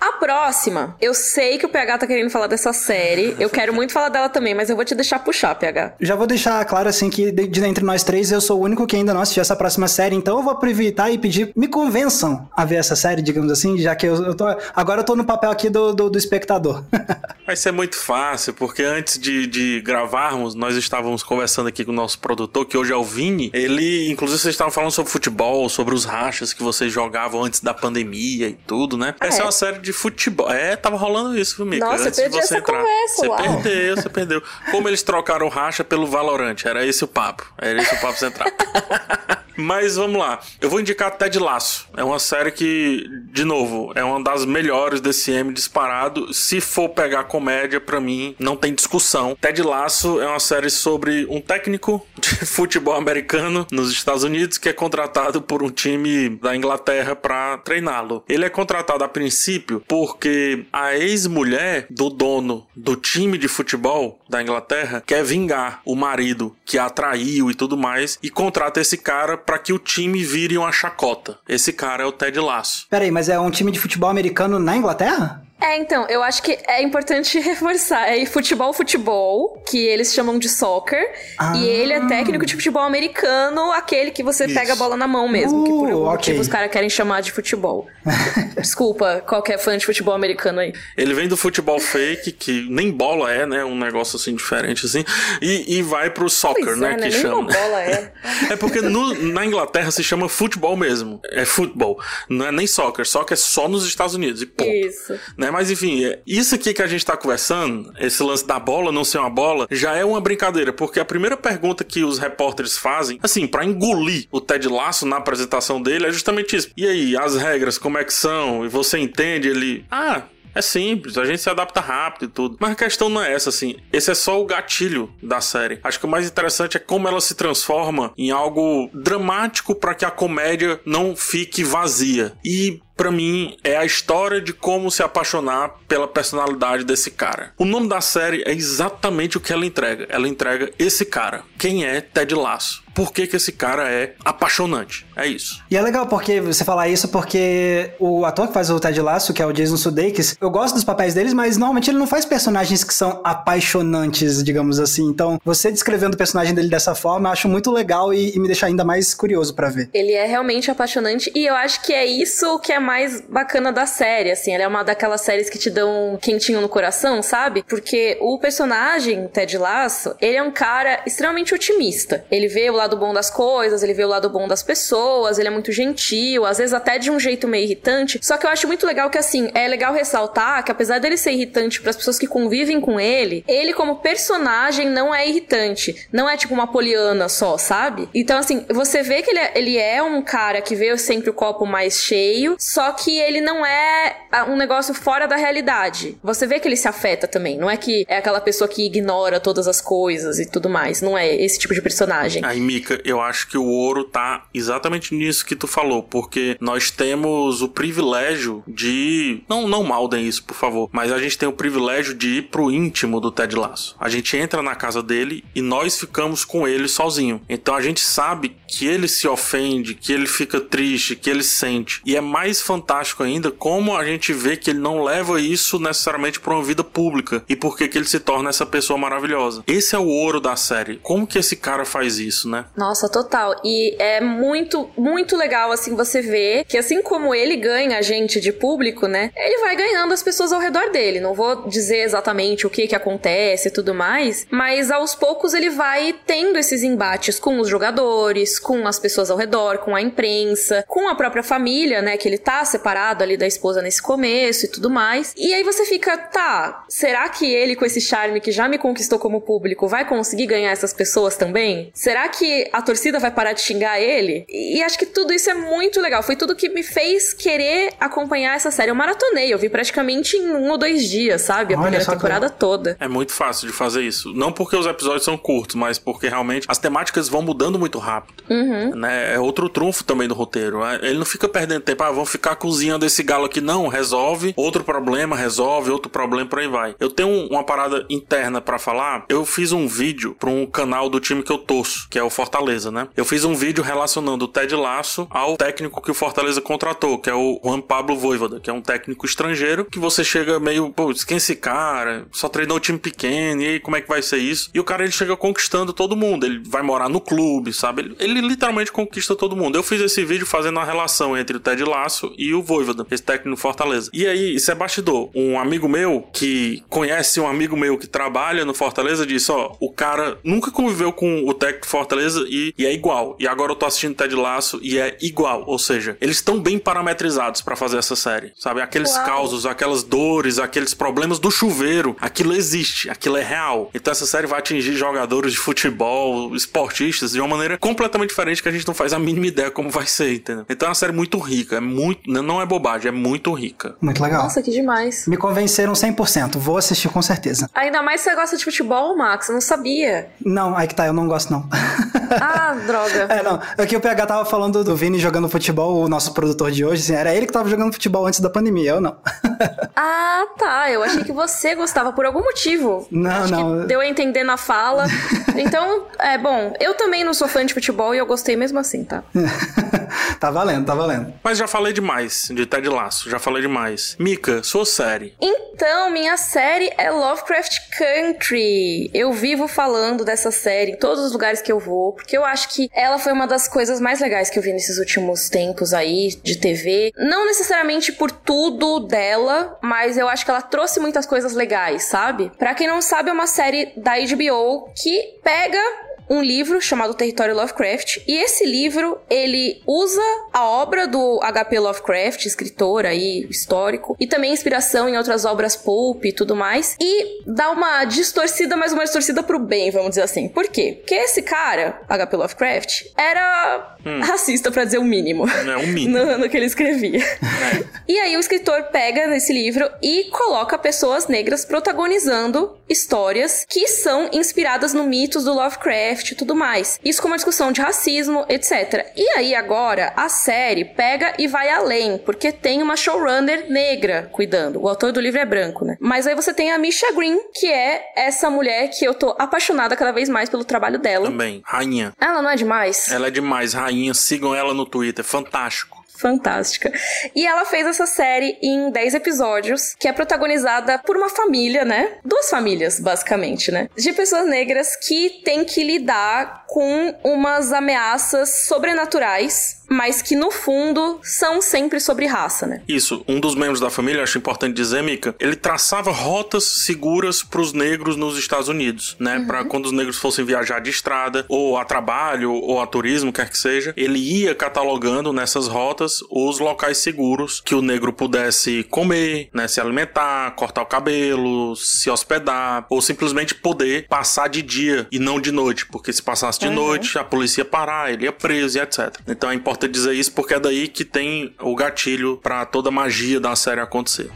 [0.00, 3.92] A próxima, eu sei que o PH tá querendo falar dessa série, eu quero muito
[3.92, 5.94] falar dela também, mas eu vou te deixar puxar, PH.
[6.00, 8.86] Já vou deixar claro, assim, que de, de entre nós três, eu sou o único
[8.86, 11.97] que ainda não assistiu essa próxima série, então eu vou aproveitar e pedir, me convença
[11.98, 14.44] convençam a ver essa série, digamos assim, já que eu, eu tô.
[14.74, 16.84] Agora eu tô no papel aqui do, do, do espectador.
[17.44, 21.94] Vai ser muito fácil, porque antes de, de gravarmos, nós estávamos conversando aqui com o
[21.94, 23.50] nosso produtor, que hoje é o Vini.
[23.52, 27.74] Ele, inclusive, vocês estavam falando sobre futebol, sobre os rachas que vocês jogavam antes da
[27.74, 29.14] pandemia e tudo, né?
[29.18, 29.40] Ah, essa é.
[29.40, 30.50] é uma série de futebol.
[30.50, 31.84] É, tava rolando isso, Mica.
[31.84, 32.78] Nossa, antes perdi de você essa entrar.
[32.78, 33.38] Conversa, você uau.
[33.38, 34.42] perdeu, você perdeu.
[34.70, 37.50] Como eles trocaram racha pelo Valorante, era esse o papo.
[37.56, 38.48] Era esse o papo central.
[39.58, 40.38] Mas vamos lá.
[40.60, 41.87] Eu vou indicar Ted Laço.
[41.96, 46.32] É uma série que, de novo, é uma das melhores desse M disparado.
[46.32, 49.36] Se for pegar comédia, para mim, não tem discussão.
[49.40, 54.68] Ted Laço é uma série sobre um técnico de futebol americano nos Estados Unidos que
[54.68, 58.24] é contratado por um time da Inglaterra para treiná-lo.
[58.28, 64.42] Ele é contratado a princípio porque a ex-mulher do dono do time de futebol da
[64.42, 69.36] Inglaterra quer vingar o marido que a atraiu e tudo mais e contrata esse cara
[69.36, 71.38] para que o time vire uma chacota.
[71.48, 72.86] Esse cara é o Ted Lasso.
[72.90, 75.42] Peraí, mas é um time de futebol americano na Inglaterra?
[75.60, 78.08] É, então, eu acho que é importante reforçar.
[78.08, 81.12] É futebol, futebol, que eles chamam de soccer.
[81.36, 81.56] Ah.
[81.56, 84.54] E ele é técnico de futebol americano, aquele que você Isso.
[84.54, 85.60] pega a bola na mão mesmo.
[85.60, 86.10] Uh, que por algum uh, okay.
[86.12, 87.88] motivo os caras querem chamar de futebol.
[88.56, 90.72] Desculpa, qualquer fã de futebol americano aí.
[90.96, 93.64] Ele vem do futebol fake, que nem bola é, né?
[93.64, 95.04] Um negócio assim diferente, assim.
[95.42, 96.88] E, e vai pro soccer, pois né?
[96.88, 96.96] É, né?
[96.96, 97.52] que nem chama.
[97.52, 98.12] bola é.
[98.50, 101.20] é porque no, na Inglaterra se chama futebol mesmo.
[101.30, 102.00] É futebol.
[102.28, 103.04] Não é nem soccer.
[103.06, 104.40] Soccer é só nos Estados Unidos.
[104.40, 104.70] E ponto.
[104.70, 105.18] Isso.
[105.36, 105.47] Né?
[105.48, 105.50] Né?
[105.50, 109.04] Mas enfim, é, isso aqui que a gente tá conversando, esse lance da bola não
[109.04, 113.18] ser uma bola, já é uma brincadeira, porque a primeira pergunta que os repórteres fazem,
[113.22, 116.70] assim, para engolir o Ted Lasso na apresentação dele, é justamente isso.
[116.76, 118.64] E aí, as regras, como é que são?
[118.64, 119.48] E você entende?
[119.48, 120.22] Ele, ah,
[120.54, 122.56] é simples, a gente se adapta rápido e tudo.
[122.60, 123.76] Mas a questão não é essa, assim.
[123.92, 125.78] Esse é só o gatilho da série.
[125.82, 130.04] Acho que o mais interessante é como ela se transforma em algo dramático para que
[130.04, 132.32] a comédia não fique vazia.
[132.44, 137.52] E para mim, é a história de como se apaixonar pela personalidade desse cara.
[137.56, 140.04] O nome da série é exatamente o que ela entrega.
[140.10, 141.44] Ela entrega esse cara.
[141.56, 142.82] Quem é Ted Lasso?
[142.94, 145.06] Por que, que esse cara é apaixonante?
[145.16, 145.62] É isso.
[145.70, 149.32] E é legal porque você falar isso porque o ator que faz o Ted Lasso,
[149.32, 152.24] que é o Jason Sudeikis, eu gosto dos papéis deles, mas normalmente ele não faz
[152.24, 155.04] personagens que são apaixonantes, digamos assim.
[155.06, 158.46] Então, você descrevendo o personagem dele dessa forma, eu acho muito legal e, e me
[158.46, 159.90] deixa ainda mais curioso para ver.
[159.92, 163.86] Ele é realmente apaixonante e eu acho que é isso que é mais bacana da
[163.86, 164.52] série, assim.
[164.52, 167.64] Ela é uma daquelas séries que te dão um quentinho no coração, sabe?
[167.68, 172.24] Porque o personagem, Ted Lasso, ele é um cara extremamente otimista.
[172.30, 175.48] Ele vê o lado bom das coisas, ele vê o lado bom das pessoas, ele
[175.48, 178.18] é muito gentil, às vezes até de um jeito meio irritante.
[178.22, 181.32] Só que eu acho muito legal que, assim, é legal ressaltar que apesar dele ser
[181.32, 186.08] irritante para as pessoas que convivem com ele, ele como personagem não é irritante.
[186.12, 188.08] Não é tipo uma poliana só, sabe?
[188.14, 191.34] Então, assim, você vê que ele é, ele é um cara que vê sempre o
[191.34, 196.18] copo mais cheio, só que ele não é ah, um negócio fora da realidade.
[196.22, 197.58] Você vê que ele se afeta também.
[197.58, 201.02] Não é que é aquela pessoa que ignora todas as coisas e tudo mais.
[201.02, 202.44] Não é esse tipo de personagem.
[202.68, 207.62] Mika, eu acho que o ouro tá exatamente nisso que tu falou, porque nós temos
[207.62, 209.42] o privilégio de.
[209.48, 210.90] Não, não maldem isso, por favor.
[210.92, 213.96] Mas a gente tem o privilégio de ir pro íntimo do Ted Lasso.
[213.98, 217.40] A gente entra na casa dele e nós ficamos com ele sozinho.
[217.48, 222.02] Então a gente sabe que ele se ofende, que ele fica triste, que ele sente.
[222.04, 226.38] E é mais fantástico ainda como a gente vê que ele não leva isso necessariamente
[226.38, 229.64] para uma vida pública e por que ele se torna essa pessoa maravilhosa.
[229.66, 230.98] Esse é o ouro da série.
[231.02, 232.57] Como que esse cara faz isso, né?
[232.76, 233.60] Nossa, total.
[233.64, 238.40] E é muito, muito legal assim você ver que assim como ele ganha a gente
[238.40, 239.30] de público, né?
[239.36, 241.20] Ele vai ganhando as pessoas ao redor dele.
[241.20, 245.70] Não vou dizer exatamente o que que acontece e tudo mais, mas aos poucos ele
[245.70, 250.84] vai tendo esses embates com os jogadores, com as pessoas ao redor, com a imprensa,
[250.86, 254.68] com a própria família, né, que ele tá separado ali da esposa nesse começo e
[254.68, 255.34] tudo mais.
[255.36, 259.18] E aí você fica, tá, será que ele com esse charme que já me conquistou
[259.18, 261.90] como público vai conseguir ganhar essas pessoas também?
[261.94, 264.44] Será que a torcida vai parar de xingar ele?
[264.48, 266.22] E acho que tudo isso é muito legal.
[266.22, 268.90] Foi tudo que me fez querer acompanhar essa série.
[268.90, 271.74] Eu maratonei, eu vi praticamente em um ou dois dias, sabe?
[271.74, 272.58] A Olha primeira temporada que...
[272.58, 272.96] toda.
[273.00, 274.32] É muito fácil de fazer isso.
[274.34, 278.42] Não porque os episódios são curtos, mas porque realmente as temáticas vão mudando muito rápido.
[278.48, 278.96] Uhum.
[278.96, 279.34] Né?
[279.34, 280.80] É outro trunfo também do roteiro.
[280.80, 280.98] Né?
[281.02, 282.02] Ele não fica perdendo tempo.
[282.02, 283.60] Ah, vamos ficar cozinhando esse galo aqui.
[283.60, 284.52] Não, resolve.
[284.56, 285.90] Outro problema, resolve.
[285.90, 286.94] Outro problema, por aí vai.
[286.98, 289.24] Eu tenho uma parada interna para falar.
[289.28, 292.30] Eu fiz um vídeo para um canal do time que eu torço, que é o
[292.38, 293.08] Fortaleza, né?
[293.16, 297.28] Eu fiz um vídeo relacionando o Ted Laço ao técnico que o Fortaleza contratou, que
[297.28, 301.12] é o Juan Pablo Voivoda, que é um técnico estrangeiro que você chega meio, pô,
[301.26, 302.26] quem é esse cara?
[302.32, 304.70] Só treinou um time pequeno, e aí como é que vai ser isso?
[304.72, 306.46] E o cara ele chega conquistando todo mundo.
[306.46, 308.02] Ele vai morar no clube, sabe?
[308.02, 309.76] Ele, ele literalmente conquista todo mundo.
[309.76, 313.06] Eu fiz esse vídeo fazendo a relação entre o Ted Lasso Lasso e o Voivoda,
[313.10, 314.10] esse técnico no Fortaleza.
[314.12, 315.30] E aí, isso é bastidor.
[315.34, 319.90] Um amigo meu que conhece um amigo meu que trabalha no Fortaleza disse: Ó, o
[319.90, 323.36] cara nunca conviveu com o técnico do Fortaleza e, e é igual.
[323.38, 325.64] E agora eu tô assistindo Ted Lasso e é igual.
[325.66, 328.52] Ou seja, eles estão bem parametrizados para fazer essa série.
[328.58, 328.80] Sabe?
[328.80, 329.24] Aqueles Uau.
[329.24, 333.90] causos, aquelas dores, aqueles problemas do chuveiro, aquilo existe, aquilo é real.
[333.94, 338.68] Então essa série vai atingir jogadores de futebol, esportistas, de uma maneira completamente diferente que
[338.68, 340.64] a gente não faz a mínima ideia como vai ser, entendeu?
[340.68, 343.96] Então é uma série muito rica, é muito, não é bobagem, é muito rica.
[344.00, 344.42] Muito legal.
[344.42, 345.26] Nossa, que demais.
[345.26, 347.70] Me convenceram 100%, vou assistir com certeza.
[347.74, 350.30] Ainda mais se você gosta de futebol, Max, eu não sabia.
[350.44, 351.68] Não, aí que tá, eu não gosto não.
[352.40, 353.26] Ah, droga.
[353.28, 356.70] É, não, aqui é o PH tava falando do Vini jogando futebol, o nosso produtor
[356.70, 359.16] de hoje, assim, era ele que tava jogando futebol antes da pandemia, eu não.
[359.96, 363.06] ah, tá, eu achei que você gostava por algum motivo.
[363.10, 363.86] Não, Acho não.
[363.86, 365.06] deu a entender na fala.
[365.56, 369.04] então, é bom, eu também não sou fã de futebol e eu gostei mesmo assim,
[369.04, 369.22] tá?
[370.40, 371.32] tá valendo, tá valendo.
[371.42, 374.16] Mas já falei demais de Ted Laço, já falei demais.
[374.18, 375.34] Mika, sua série.
[375.40, 379.10] Então, minha série é Lovecraft Country.
[379.14, 382.68] Eu vivo falando dessa série em todos os lugares que eu vou, porque eu acho
[382.70, 386.28] que ela foi uma das coisas mais legais que eu vi nesses últimos tempos aí
[386.42, 387.12] de TV.
[387.16, 392.50] Não necessariamente por tudo dela, mas eu acho que ela trouxe muitas coisas legais, sabe?
[392.58, 397.54] Para quem não sabe, é uma série da HBO que pega um livro chamado Território
[397.54, 404.26] Lovecraft, e esse livro, ele usa a obra do HP Lovecraft, escritor aí, histórico, e
[404.26, 409.04] também inspiração em outras obras pulp e tudo mais, e dá uma distorcida, mas uma
[409.04, 410.48] distorcida pro bem, vamos dizer assim.
[410.48, 410.96] Por quê?
[411.00, 414.20] Porque esse cara, HP Lovecraft, era hum.
[414.20, 415.46] racista, para dizer o mínimo.
[415.48, 416.08] É, um mínimo.
[416.18, 417.22] No, no que ele escrevia.
[417.22, 417.84] É.
[418.08, 424.30] E aí o escritor pega nesse livro e coloca pessoas negras protagonizando histórias que são
[424.32, 426.98] inspiradas no mitos do Lovecraft, e tudo mais.
[427.04, 429.12] Isso com uma discussão de racismo, etc.
[429.16, 434.80] E aí agora a série pega e vai além, porque tem uma showrunner negra cuidando.
[434.80, 435.96] O autor do livro é branco, né?
[436.00, 439.96] Mas aí você tem a Misha Green, que é essa mulher que eu tô apaixonada
[439.96, 441.26] cada vez mais pelo trabalho dela.
[441.26, 442.12] Também, rainha.
[442.20, 443.10] Ela não é demais?
[443.10, 444.14] Ela é demais, rainha.
[444.14, 446.92] Sigam ela no Twitter, fantástico fantástica.
[447.34, 452.18] E ela fez essa série em 10 episódios, que é protagonizada por uma família, né?
[452.24, 453.88] Duas famílias, basicamente, né?
[453.96, 461.18] De pessoas negras que têm que lidar com umas ameaças sobrenaturais mas que no fundo
[461.22, 462.82] são sempre sobre raça, né?
[462.86, 463.24] Isso.
[463.26, 467.72] Um dos membros da família, acho importante dizer, Mika, ele traçava rotas seguras para os
[467.72, 469.38] negros nos Estados Unidos, né?
[469.38, 469.46] Uhum.
[469.46, 473.48] Para quando os negros fossem viajar de estrada, ou a trabalho, ou a turismo, quer
[473.48, 479.48] que seja, ele ia catalogando nessas rotas os locais seguros que o negro pudesse comer,
[479.52, 479.66] né?
[479.68, 485.40] Se alimentar, cortar o cabelo, se hospedar, ou simplesmente poder passar de dia e não
[485.40, 486.74] de noite, porque se passasse de uhum.
[486.74, 489.16] noite, a polícia ia parar, ele ia preso e etc.
[489.26, 492.88] Então é importante importa dizer isso porque é daí que tem o gatilho para toda
[492.88, 494.28] a magia da série acontecer.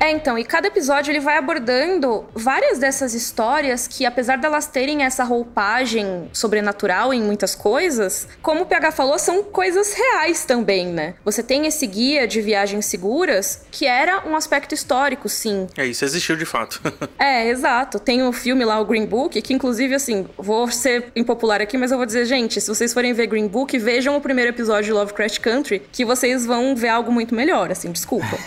[0.00, 5.02] É, então, e cada episódio ele vai abordando várias dessas histórias que, apesar delas terem
[5.02, 11.14] essa roupagem sobrenatural em muitas coisas, como o PH falou, são coisas reais também, né?
[11.24, 15.66] Você tem esse guia de viagens seguras que era um aspecto histórico, sim.
[15.76, 16.80] É, isso existiu de fato.
[17.18, 17.98] é, exato.
[17.98, 21.76] Tem o um filme lá, o Green Book, que inclusive, assim, vou ser impopular aqui,
[21.76, 24.84] mas eu vou dizer, gente, se vocês forem ver Green Book, vejam o primeiro episódio
[24.84, 28.38] de Lovecraft Country, que vocês vão ver algo muito melhor, assim, desculpa.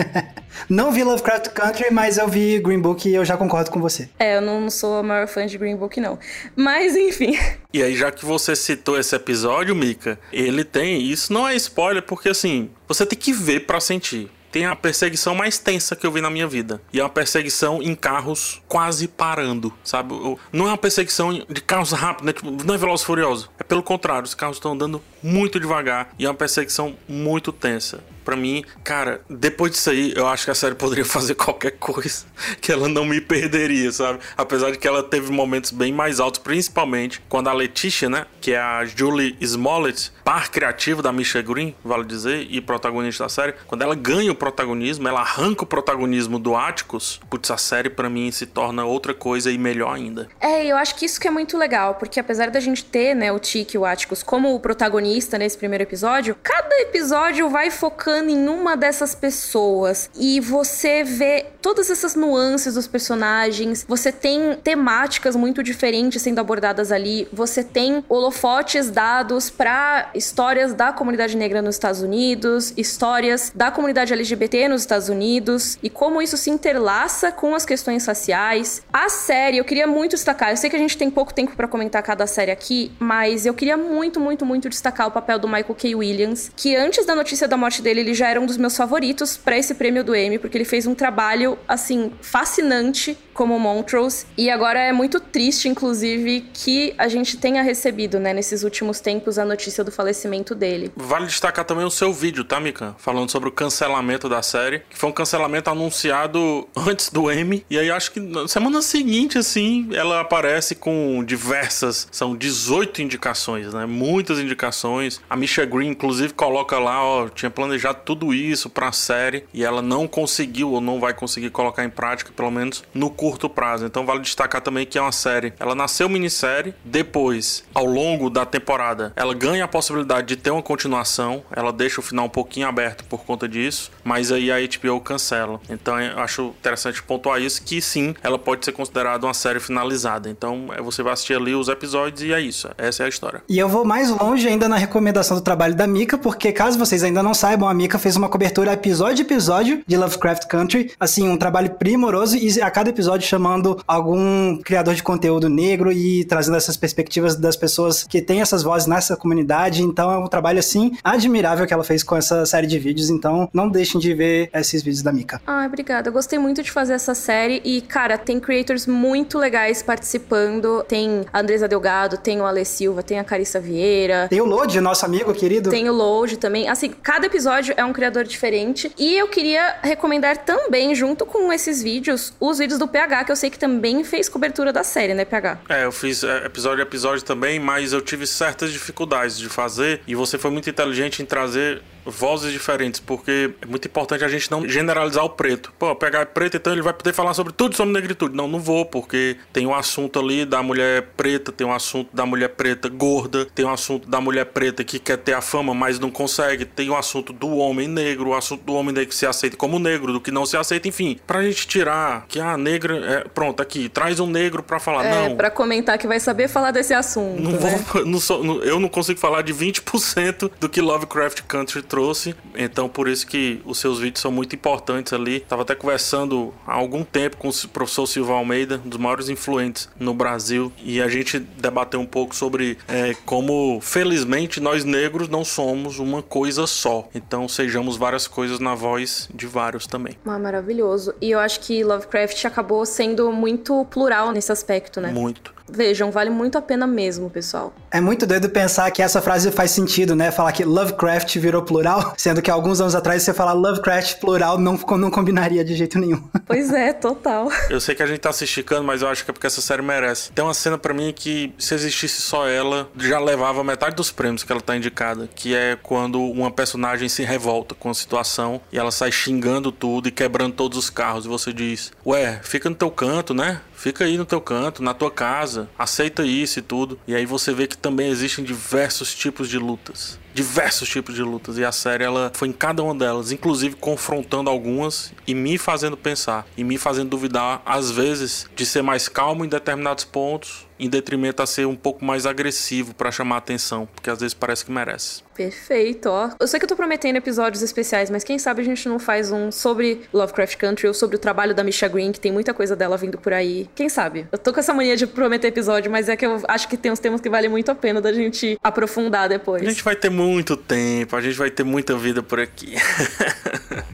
[0.68, 4.08] Não vi Lovecraft Country, mas eu vi Green Book e eu já concordo com você.
[4.16, 6.18] É, eu não sou a maior fã de Green Book, não.
[6.54, 7.36] Mas, enfim.
[7.72, 11.02] E aí, já que você citou esse episódio, Mika, ele tem.
[11.02, 15.34] Isso não é spoiler, porque assim, você tem que ver para sentir tem a perseguição
[15.34, 16.80] mais tensa que eu vi na minha vida.
[16.92, 20.14] E é uma perseguição em carros quase parando, sabe?
[20.52, 22.32] Não é uma perseguição de carros rápidos, né?
[22.32, 23.50] Tipo, não é veloz furioso.
[23.58, 28.04] É pelo contrário, os carros estão andando muito devagar e é uma perseguição muito tensa
[28.24, 32.24] para mim, cara, depois disso aí, eu acho que a série poderia fazer qualquer coisa
[32.60, 34.18] que ela não me perderia, sabe?
[34.36, 38.52] Apesar de que ela teve momentos bem mais altos, principalmente quando a Leticia, né, que
[38.52, 43.54] é a Julie Smollett, par criativo da Misha Green, vale dizer, e protagonista da série,
[43.66, 48.08] quando ela ganha o protagonismo, ela arranca o protagonismo do Atticus, putz, a série para
[48.08, 50.28] mim se torna outra coisa e melhor ainda.
[50.40, 53.30] É, eu acho que isso que é muito legal, porque apesar da gente ter, né,
[53.30, 58.14] o Tiki e o Atticus como o protagonista nesse primeiro episódio, cada episódio vai focando
[58.14, 64.56] focando em uma dessas pessoas e você vê todas essas nuances dos personagens, você tem
[64.62, 71.62] temáticas muito diferentes sendo abordadas ali, você tem holofotes dados para histórias da comunidade negra
[71.62, 77.32] nos Estados Unidos, histórias da comunidade LGBT nos Estados Unidos e como isso se interlaça
[77.32, 78.82] com as questões raciais.
[78.92, 81.66] A série, eu queria muito destacar, eu sei que a gente tem pouco tempo para
[81.66, 85.74] comentar cada série aqui, mas eu queria muito, muito, muito destacar o papel do Michael
[85.74, 85.94] K.
[85.94, 89.36] Williams, que antes da notícia da morte dele, ele já era um dos meus favoritos
[89.36, 94.24] para esse prêmio do Emmy, porque ele fez um trabalho, assim, fascinante como Montrose.
[94.38, 99.38] E agora é muito triste, inclusive, que a gente tenha recebido, né, nesses últimos tempos,
[99.38, 100.92] a notícia do falecimento dele.
[100.96, 102.94] Vale destacar também o seu vídeo, tá, Mika?
[102.98, 107.66] Falando sobre o cancelamento da série, que foi um cancelamento anunciado antes do Emmy.
[107.68, 113.74] E aí acho que na semana seguinte, assim, ela aparece com diversas, são 18 indicações,
[113.74, 113.84] né?
[113.86, 115.20] Muitas indicações.
[115.28, 119.82] A Misha Green, inclusive, coloca lá, ó, tinha planejado tudo isso pra série e ela
[119.82, 123.86] não conseguiu ou não vai conseguir colocar em prática, pelo menos no curto prazo.
[123.86, 125.54] Então vale destacar também que é uma série.
[125.58, 130.62] Ela nasceu minissérie, depois, ao longo da temporada, ela ganha a possibilidade de ter uma
[130.62, 131.42] continuação.
[131.50, 135.58] Ela deixa o final um pouquinho aberto por conta disso, mas aí a HBO cancela.
[135.70, 140.28] Então eu acho interessante pontuar isso que sim, ela pode ser considerada uma série finalizada.
[140.28, 142.68] Então é, você vai assistir ali os episódios e é isso.
[142.76, 143.42] Essa é a história.
[143.48, 147.02] E eu vou mais longe ainda na recomendação do trabalho da Mika, porque caso vocês
[147.02, 151.26] ainda não saibam, a Mika fez uma cobertura episódio a episódio de Lovecraft Country, assim,
[151.26, 156.24] um trabalho primoroso e a cada episódio episódio chamando algum criador de conteúdo negro e
[156.24, 159.82] trazendo essas perspectivas das pessoas que têm essas vozes nessa comunidade.
[159.82, 163.10] Então é um trabalho assim admirável que ela fez com essa série de vídeos.
[163.10, 165.40] Então não deixem de ver esses vídeos da Mika.
[165.46, 166.08] Ah, obrigada.
[166.08, 170.84] Eu gostei muito de fazer essa série e, cara, tem creators muito legais participando.
[170.88, 174.26] Tem a Andresa Delgado, tem o Ale Silva, tem a Carissa Vieira.
[174.28, 175.70] Tem o Lode, nosso amigo querido.
[175.70, 176.68] Tem o Lode também.
[176.68, 178.90] Assim, cada episódio é um criador diferente.
[178.98, 183.36] E eu queria recomendar também, junto com esses vídeos, os vídeos do PH, que eu
[183.36, 185.58] sei que também fez cobertura da série, né, PH?
[185.68, 190.00] É, eu fiz é, episódio a episódio também, mas eu tive certas dificuldades de fazer
[190.06, 194.50] e você foi muito inteligente em trazer vozes diferentes, porque é muito importante a gente
[194.50, 195.72] não generalizar o preto.
[195.78, 198.34] Pô, pegar preto, então ele vai poder falar sobre tudo sobre negritude.
[198.34, 202.26] Não, não vou, porque tem um assunto ali da mulher preta, tem um assunto da
[202.26, 205.98] mulher preta gorda, tem um assunto da mulher preta que quer ter a fama, mas
[205.98, 209.26] não consegue, tem um assunto do homem negro, o assunto do homem negro que se
[209.26, 211.18] aceita como negro, do que não se aceita, enfim.
[211.26, 215.04] Pra gente tirar que a ah, negra é, pronto, aqui, traz um negro pra falar.
[215.04, 215.36] É, não.
[215.36, 217.40] Pra comentar que vai saber falar desse assunto.
[217.40, 217.58] Não né?
[217.58, 222.34] vou, não sou, não, eu não consigo falar de 20% do que Lovecraft Country trouxe.
[222.56, 225.38] Então, por isso que os seus vídeos são muito importantes ali.
[225.38, 229.88] Tava até conversando há algum tempo com o professor Silva Almeida, um dos maiores influentes
[229.96, 235.44] no Brasil, e a gente debateu um pouco sobre é, como, felizmente, nós negros não
[235.44, 237.08] somos uma coisa só.
[237.14, 240.18] Então, sejamos várias coisas na voz de vários também.
[240.26, 241.14] Ah, maravilhoso.
[241.20, 245.12] E eu acho que Lovecraft acabou sendo muito plural nesse aspecto, né?
[245.12, 245.53] Muito.
[245.68, 247.74] Vejam, vale muito a pena mesmo, pessoal.
[247.90, 250.30] É muito doido pensar que essa frase faz sentido, né?
[250.30, 254.78] Falar que Lovecraft virou plural, sendo que alguns anos atrás você falar Lovecraft plural não,
[254.98, 256.22] não combinaria de jeito nenhum.
[256.46, 257.48] Pois é, total.
[257.70, 259.62] Eu sei que a gente tá se esticando, mas eu acho que é porque essa
[259.62, 260.30] série merece.
[260.30, 264.44] Tem uma cena para mim que, se existisse só ela, já levava metade dos prêmios
[264.44, 268.78] que ela tá indicada, que é quando uma personagem se revolta com a situação e
[268.78, 272.76] ela sai xingando tudo e quebrando todos os carros e você diz: "Ué, fica no
[272.76, 273.60] teu canto, né?
[273.84, 276.98] Fica aí no teu canto, na tua casa, aceita isso e tudo.
[277.06, 281.56] E aí você vê que também existem diversos tipos de lutas diversos tipos de lutas
[281.56, 285.96] e a série ela foi em cada uma delas, inclusive confrontando algumas e me fazendo
[285.96, 290.88] pensar e me fazendo duvidar às vezes de ser mais calmo em determinados pontos em
[290.88, 294.72] detrimento a ser um pouco mais agressivo para chamar atenção, porque às vezes parece que
[294.72, 295.22] merece.
[295.34, 296.30] Perfeito, ó.
[296.38, 299.32] Eu sei que eu tô prometendo episódios especiais, mas quem sabe a gente não faz
[299.32, 302.76] um sobre Lovecraft Country ou sobre o trabalho da Misha Green, que tem muita coisa
[302.76, 303.68] dela vindo por aí.
[303.74, 304.26] Quem sabe?
[304.30, 306.92] Eu tô com essa mania de prometer episódio, mas é que eu acho que tem
[306.92, 309.62] uns temas que valem muito a pena da gente aprofundar depois.
[309.62, 310.23] A gente vai ter muito
[310.56, 312.74] tempo, a gente vai ter muita vida por aqui.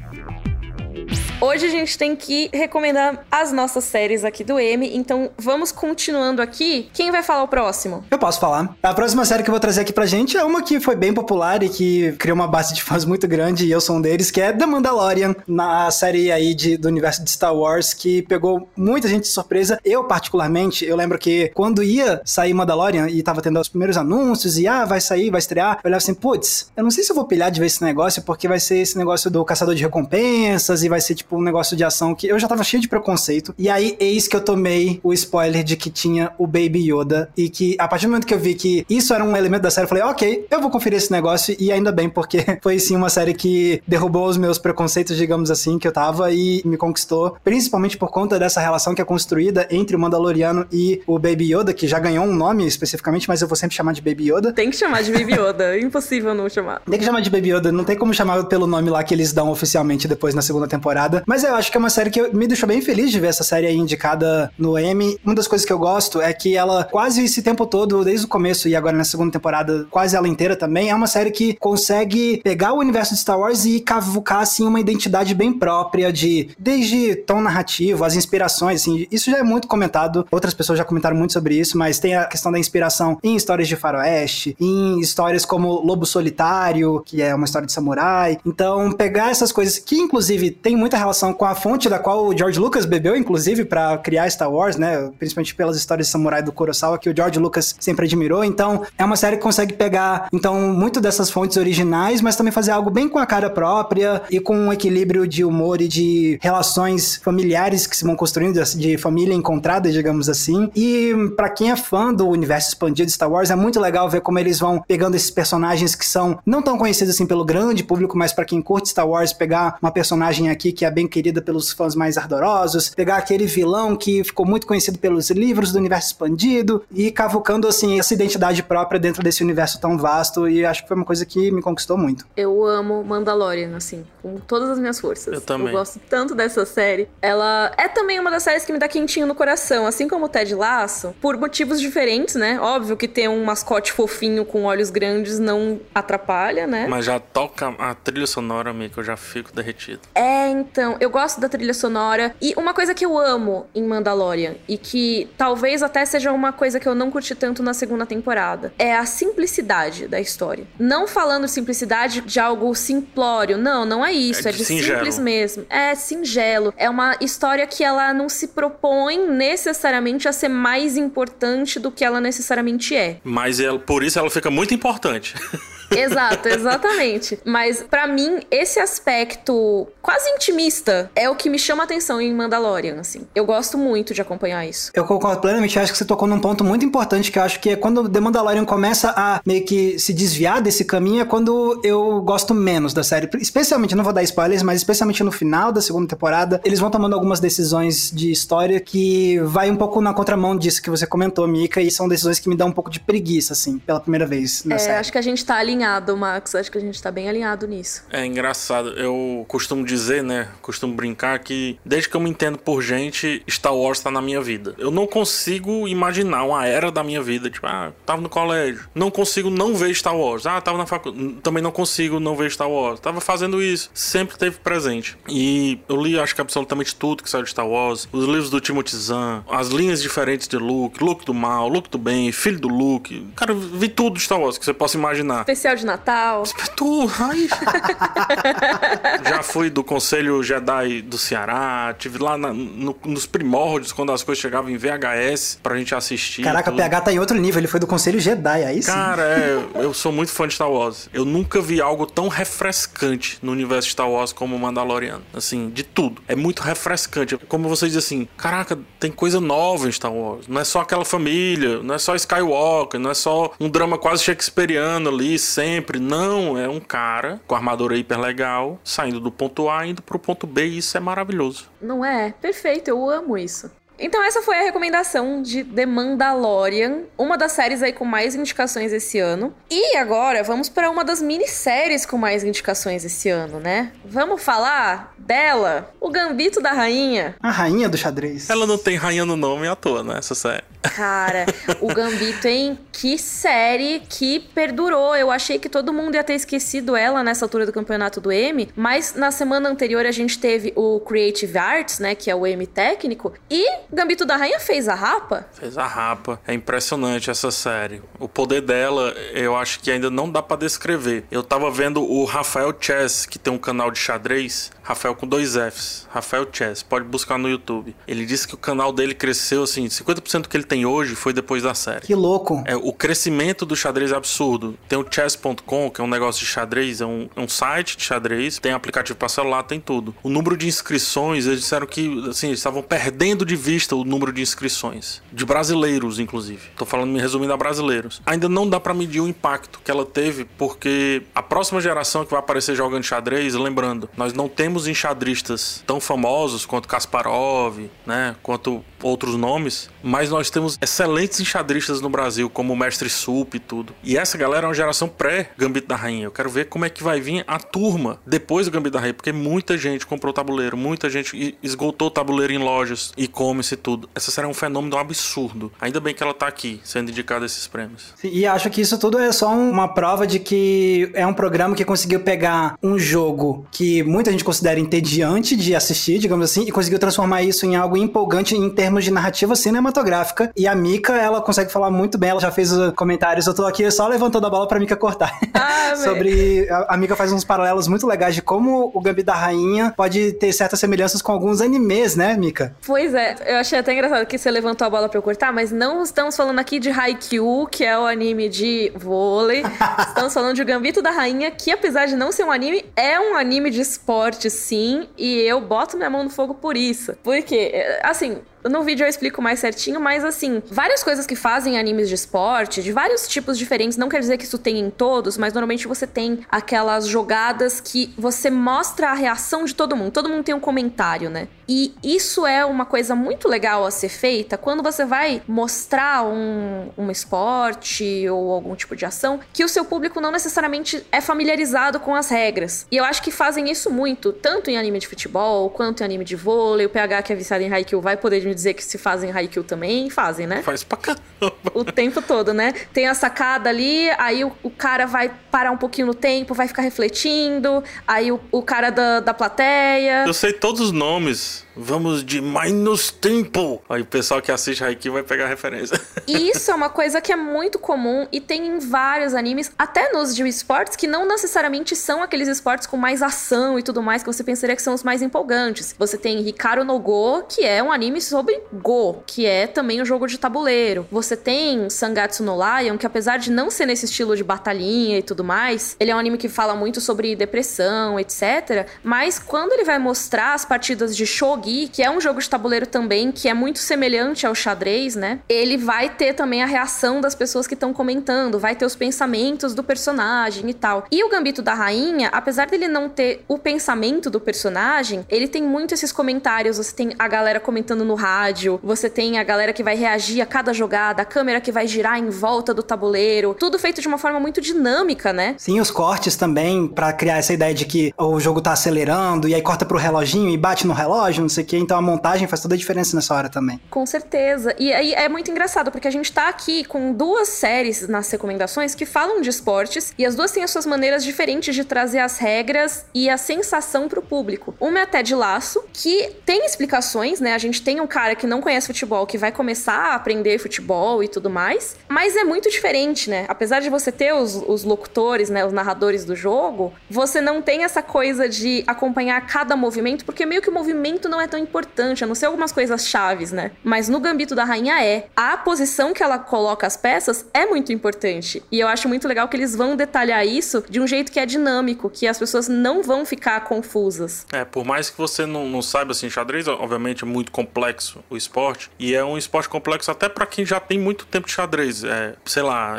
[1.42, 6.42] Hoje a gente tem que recomendar as nossas séries aqui do M, então vamos continuando
[6.42, 6.90] aqui.
[6.92, 8.05] Quem vai falar o próximo?
[8.11, 8.76] Eu posso falar.
[8.83, 11.14] A próxima série que eu vou trazer aqui pra gente é uma que foi bem
[11.14, 14.31] popular e que criou uma base de fãs muito grande, e eu sou um deles,
[14.31, 18.68] que é The Mandalorian, na série aí de, do universo de Star Wars, que pegou
[18.76, 19.81] muita gente de surpresa.
[19.83, 24.59] Eu, particularmente, eu lembro que quando ia sair Mandalorian e tava tendo os primeiros anúncios,
[24.59, 27.16] e ah, vai sair, vai estrear, eu olhava assim, putz, eu não sei se eu
[27.16, 30.83] vou pilhar de ver esse negócio, porque vai ser esse negócio do caçador de recompensas,
[30.83, 32.88] e vai ser tipo tipo um negócio de ação que eu já tava cheio de
[32.88, 33.54] preconceito.
[33.56, 37.30] E aí, eis que eu tomei o spoiler de que tinha o Baby Yoda.
[37.36, 39.70] E que a partir do momento que eu vi que isso era um elemento da
[39.70, 41.54] série, eu falei, ok, eu vou conferir esse negócio.
[41.58, 45.78] E ainda bem, porque foi sim uma série que derrubou os meus preconceitos, digamos assim,
[45.78, 47.36] que eu tava e me conquistou.
[47.44, 51.72] Principalmente por conta dessa relação que é construída entre o Mandaloriano e o Baby Yoda,
[51.72, 54.52] que já ganhou um nome especificamente, mas eu vou sempre chamar de Baby Yoda.
[54.52, 56.80] Tem que chamar de Baby Yoda, impossível não chamar.
[56.80, 59.33] Tem que chamar de Baby Yoda, não tem como chamar pelo nome lá que eles
[59.33, 61.19] dão oficialmente depois na segunda temporada.
[61.27, 63.44] Mas eu acho que é uma série que me deixou bem feliz de ver essa
[63.44, 65.18] série aí indicada no Emmy.
[65.25, 68.29] Uma das coisas que eu gosto é que ela, quase esse tempo todo, desde o
[68.29, 72.40] começo e agora na segunda temporada, quase ela inteira também, é uma série que consegue
[72.42, 77.14] pegar o universo de Star Wars e cavucar, assim, uma identidade bem própria de, desde
[77.14, 81.33] tom narrativo, as inspirações, assim, isso já é muito comentado, outras pessoas já comentaram muito
[81.33, 85.81] sobre isso, mas tem a questão da inspiração em histórias de faroeste, em histórias como
[85.85, 88.38] Lobo Solitário, que é uma história de samurai.
[88.44, 92.37] Então, pegar essas coisas que, inclusive, tem muita relação com a fonte da qual o
[92.37, 95.11] George Lucas bebeu, inclusive, para criar Star Wars, né?
[95.19, 98.44] Principalmente pelas histórias de samurai do Kurosawa, que o George Lucas sempre admirou.
[98.44, 102.71] Então, é uma série que consegue pegar, então, muito dessas fontes originais, mas também fazer
[102.71, 107.17] algo bem com a cara própria e com um equilíbrio de humor e de relações
[107.17, 110.71] familiares que se vão construindo, de família encontrada, digamos assim.
[110.75, 114.21] E para quem é fã do universo expandido de Star Wars, é muito legal ver
[114.21, 118.17] como eles vão pegando esses personagens que são não tão conhecidos assim pelo grande público,
[118.17, 121.73] mas para quem curte Star Wars, pegar uma personagem aqui que é bem querida pelos
[121.73, 126.83] fãs mais ardorosos, pegar aquele vilão que ficou muito conhecido pelos livros do universo expandido
[126.92, 130.96] e cavucando assim essa identidade própria dentro desse universo tão vasto e acho que foi
[130.96, 132.27] uma coisa que me conquistou muito.
[132.37, 135.35] Eu amo Mandalorian, assim, com todas as minhas forças.
[135.35, 135.69] Eu também.
[135.69, 137.09] Eu gosto tanto dessa série.
[137.21, 140.29] Ela é também uma das séries que me dá quentinho no coração, assim como o
[140.29, 142.61] Ted Lasso, por motivos diferentes, né?
[142.61, 146.87] Óbvio que ter um mascote fofinho com olhos grandes não atrapalha, né?
[146.88, 150.01] Mas já toca a trilha sonora, amigo, eu já fico derretido.
[150.15, 152.34] É, então, eu gosto da trilha sonora.
[152.40, 156.80] E uma coisa que eu amo em Mandalorian, e que talvez até seja uma coisa
[156.80, 160.64] que eu não curti tanto na segunda temporada, é a simplicidade da história.
[160.78, 164.98] Não falando simplicidade de algo simplório, não, não é isso, É é de de, singelo.
[164.98, 165.66] simples mesmo.
[165.70, 166.72] É singelo.
[166.76, 172.04] É uma história que ela não se propõe necessariamente a ser mais importante do que
[172.04, 173.18] ela necessariamente é.
[173.24, 175.34] Mas ela, por isso ela fica muito importante.
[175.96, 177.38] Exato, exatamente.
[177.44, 182.32] Mas pra mim, esse aspecto quase intimista é o que me chama a atenção em
[182.32, 183.26] Mandalorian, assim.
[183.34, 184.90] Eu gosto muito de acompanhar isso.
[184.94, 187.70] Eu concordo plenamente, acho que você tocou num ponto muito importante, que eu acho que
[187.70, 192.20] é quando The Mandalorian começa a meio que se desviar desse caminho, é quando eu
[192.22, 193.28] gosto menos da série.
[193.40, 197.14] Especialmente, não vou dar spoilers, mas especialmente no final da segunda temporada, eles vão tomando
[197.14, 201.80] algumas decisões de história que vai um pouco na contramão disso que você comentou, Mika,
[201.80, 204.76] e são decisões que me dão um pouco de preguiça, assim, pela primeira vez na
[204.76, 204.98] É, série.
[204.98, 206.54] acho que a gente tá alinhado, Max.
[206.54, 208.04] Acho que a gente tá bem alinhado nisso.
[208.10, 208.90] É engraçado.
[208.90, 210.48] Eu costumo dizer, né?
[210.60, 214.40] Costumo brincar que desde que eu me entendo por gente, Star Wars tá na minha
[214.40, 214.74] vida.
[214.76, 217.48] Eu não consigo imaginar uma era da minha vida.
[217.48, 218.88] Tipo, ah, tava no colégio.
[218.94, 220.46] Não consigo não ver Star Wars.
[220.46, 221.37] Ah, tava na faculdade.
[221.42, 223.00] Também não consigo não ver Star Wars.
[223.00, 223.90] Tava fazendo isso.
[223.94, 225.16] Sempre teve presente.
[225.28, 228.06] E eu li, acho que absolutamente tudo que saiu de Star Wars.
[228.12, 229.42] Os livros do Timothy Zahn.
[229.48, 231.02] As linhas diferentes de Luke.
[231.02, 233.26] Luke do mal, Luke do bem, filho do Luke.
[233.35, 235.40] Cara, vi tudo de Star Wars que você possa imaginar.
[235.40, 236.42] Especial de Natal.
[236.77, 237.48] Tu, ai.
[239.29, 244.23] Já fui do Conselho Jedi do Ceará, tive lá na- no- nos primórdios, quando as
[244.23, 246.42] coisas chegavam em VHS pra gente assistir.
[246.42, 246.81] Caraca, o tudo.
[246.83, 248.90] PH tá em outro nível, ele foi do Conselho Jedi, aí sim.
[248.90, 251.08] Cara, é, eu sou muito fã de Star Wars.
[251.12, 255.21] Eu nunca vi algo tão refrescante no universo de Star Wars como o Mandalorian.
[255.35, 256.23] Assim, de tudo.
[256.29, 257.37] É muito refrescante.
[257.48, 260.46] Como você diz assim, caraca, tem coisa nova em Star Wars.
[260.48, 264.23] Não é só aquela família, não é só Skywalker, não é só um drama quase
[264.25, 266.00] shakespeariano ali sempre.
[266.00, 270.46] Não, é um cara com armadura hiper legal, saindo do ponto A indo pro ponto
[270.46, 271.69] B e isso é maravilhoso.
[271.81, 272.33] Não é?
[272.40, 273.71] Perfeito, eu amo isso.
[274.01, 278.92] Então essa foi a recomendação de The Mandalorian, uma das séries aí com mais indicações
[278.92, 279.55] esse ano.
[279.71, 283.92] E agora vamos para uma das minisséries com mais indicações esse ano, né?
[284.05, 287.37] Vamos falar dela, O Gambito da Rainha.
[287.40, 288.48] A rainha do xadrez.
[288.48, 290.17] Ela não tem rainha no nome à toa, né?
[290.19, 290.65] Essa série.
[290.83, 291.44] Cara,
[291.81, 292.79] o Gambito, hein?
[292.90, 295.15] Que série que perdurou.
[295.15, 298.69] Eu achei que todo mundo ia ter esquecido ela nessa altura do campeonato do M,
[298.75, 302.15] mas na semana anterior a gente teve o Creative Arts, né?
[302.15, 305.46] Que é o M técnico, e Gambito da Rainha fez a Rapa?
[305.52, 306.40] Fez a Rapa.
[306.46, 308.00] É impressionante essa série.
[308.18, 311.24] O poder dela, eu acho que ainda não dá para descrever.
[311.30, 314.70] Eu tava vendo o Rafael Chess, que tem um canal de xadrez.
[314.82, 316.06] Rafael com dois Fs.
[316.10, 316.82] Rafael Chess.
[316.82, 317.94] Pode buscar no YouTube.
[318.06, 321.32] Ele disse que o canal dele cresceu, assim, 50% do que ele tem hoje foi
[321.32, 322.06] depois da série.
[322.06, 322.62] Que louco.
[322.66, 324.78] É, o crescimento do xadrez é absurdo.
[324.88, 328.04] Tem o chess.com, que é um negócio de xadrez, é um, é um site de
[328.04, 330.14] xadrez, tem aplicativo para celular, tem tudo.
[330.22, 334.33] O número de inscrições, eles disseram que, assim, eles estavam perdendo de vista o número
[334.33, 335.22] de inscrições.
[335.33, 336.60] De brasileiros, inclusive.
[336.76, 338.20] Tô falando, me resumindo a brasileiros.
[338.26, 342.31] Ainda não dá para medir o impacto que ela teve, porque a próxima geração que
[342.31, 348.85] vai aparecer jogando xadrez, lembrando, nós não temos enxadristas tão famosos quanto Kasparov, né, quanto
[349.03, 353.94] outros nomes, mas nós temos excelentes enxadristas no Brasil, como o Mestre Sup e tudo.
[354.03, 356.25] E essa galera é uma geração pré-Gambito da Rainha.
[356.25, 359.15] Eu quero ver como é que vai vir a turma depois do Gambito da Rainha,
[359.15, 364.09] porque muita gente comprou tabuleiro, muita gente esgotou o tabuleiro em lojas, e-commerce e tudo.
[364.15, 365.73] Essa será um fenômeno absurdo.
[365.81, 368.15] Ainda bem que ela tá aqui, sendo indicada a esses prêmios.
[368.23, 371.85] E acho que isso tudo é só uma prova de que é um programa que
[371.85, 376.98] conseguiu pegar um jogo que muita gente considera entediante de assistir, digamos assim, e conseguiu
[376.98, 380.50] transformar isso em algo empolgante em termos de narrativa cinematográfica.
[380.56, 383.88] E a Mika, ela consegue falar muito bem, ela já fez comentários, eu tô aqui
[383.90, 385.38] só levantando a bola pra Mika cortar.
[385.54, 386.68] Ah, Sobre.
[386.70, 390.32] A, a Mika faz uns paralelos muito legais de como o Gambi da Rainha pode
[390.32, 392.74] ter certas semelhanças com alguns animes, né, Mika?
[392.86, 395.70] Pois é, eu achei até engraçado que você levantou a bola pra eu cortar, mas
[395.70, 399.62] não estamos falando aqui de Haikyuu, que é o anime de vôlei.
[400.08, 403.36] estamos falando de Gambito da Rainha, que apesar de não ser um anime, é um
[403.36, 407.14] anime de esporte, sim, e eu boto minha mão no fogo por isso.
[407.22, 407.72] Porque,
[408.02, 412.15] assim, no vídeo eu explico mais certinho, mas assim, várias coisas que fazem animes de
[412.15, 415.87] esporte, de vários tipos diferentes, não quer dizer que isso tem em todos, mas normalmente
[415.87, 420.13] você tem aquelas jogadas que você mostra a reação de todo mundo.
[420.13, 421.48] Todo mundo tem um comentário, né?
[421.69, 426.90] E isso é uma coisa muito legal a ser feita quando você vai mostrar um,
[426.98, 432.00] um esporte ou algum tipo de ação que o seu público não necessariamente é familiarizado
[432.00, 432.87] com as regras.
[432.90, 436.25] E eu acho que fazem isso muito, tanto em anime de futebol, quanto em anime
[436.25, 436.87] de vôlei.
[436.87, 439.65] O PH que é viciado em Haikyuu vai poder me dizer que se fazem Haikyuu
[439.65, 440.63] também, fazem, né?
[440.63, 441.25] Faz pra caramba.
[441.73, 442.73] O tempo todo, né?
[442.92, 446.69] Tem a sacada ali, aí o, o cara vai parar um pouquinho no tempo, vai
[446.69, 450.25] ficar refletindo, aí o, o cara da, da plateia...
[450.27, 453.81] Eu sei todos os nomes Vamos de menos tempo.
[453.88, 455.98] Aí o pessoal que assiste Haikyuu vai pegar a referência.
[456.28, 460.37] Isso é uma coisa que é muito comum e tem em vários animes, até nos
[460.37, 464.31] de esportes, que não necessariamente são aqueles esportes com mais ação e tudo mais que
[464.31, 465.94] você pensaria que são os mais empolgantes.
[465.98, 470.04] Você tem Hikaru no Go, que é um anime sobre Go, que é também um
[470.04, 471.06] jogo de tabuleiro.
[471.10, 475.22] Você tem Sangatsu no Lion, que apesar de não ser nesse estilo de batalhinha e
[475.22, 478.87] tudo mais, ele é um anime que fala muito sobre depressão, etc.
[479.02, 482.87] Mas quando ele vai mostrar as partidas de shogi que é um jogo de tabuleiro
[482.87, 485.40] também, que é muito semelhante ao xadrez, né?
[485.48, 489.75] Ele vai ter também a reação das pessoas que estão comentando, vai ter os pensamentos
[489.75, 491.04] do personagem e tal.
[491.10, 495.62] E o Gambito da Rainha, apesar dele não ter o pensamento do personagem, ele tem
[495.62, 496.77] muito esses comentários.
[496.77, 500.46] Você tem a galera comentando no rádio, você tem a galera que vai reagir a
[500.46, 504.18] cada jogada, a câmera que vai girar em volta do tabuleiro, tudo feito de uma
[504.18, 505.54] forma muito dinâmica, né?
[505.58, 509.54] Sim, os cortes também, para criar essa ideia de que o jogo tá acelerando e
[509.54, 511.77] aí corta pro reloginho e bate no relógio, não sei sei o quê.
[511.77, 513.81] Então a montagem faz toda a diferença nessa hora também.
[513.90, 514.75] Com certeza.
[514.79, 518.94] E aí é muito engraçado, porque a gente tá aqui com duas séries nas recomendações
[518.94, 522.38] que falam de esportes e as duas têm as suas maneiras diferentes de trazer as
[522.38, 524.75] regras e a sensação pro público.
[524.81, 527.54] Uma é até de laço, que tem explicações, né?
[527.54, 531.23] A gente tem um cara que não conhece futebol que vai começar a aprender futebol
[531.23, 533.44] e tudo mais, mas é muito diferente, né?
[533.48, 535.65] Apesar de você ter os, os locutores, né?
[535.65, 540.63] Os narradores do jogo, você não tem essa coisa de acompanhar cada movimento, porque meio
[540.63, 543.72] que o movimento não é tão importante, a não ser algumas coisas chaves, né?
[543.82, 545.28] Mas no Gambito da Rainha é.
[545.36, 548.62] A posição que ela coloca as peças é muito importante.
[548.70, 551.46] E eu acho muito legal que eles vão detalhar isso de um jeito que é
[551.46, 554.46] dinâmico, que as pessoas não vão ficar confusas.
[554.52, 558.36] É, por mais que você não, não saiba, assim, xadrez, obviamente, é muito complexo o
[558.36, 558.90] esporte.
[558.98, 562.04] E é um esporte complexo até para quem já tem muito tempo de xadrez.
[562.04, 562.98] É, sei lá,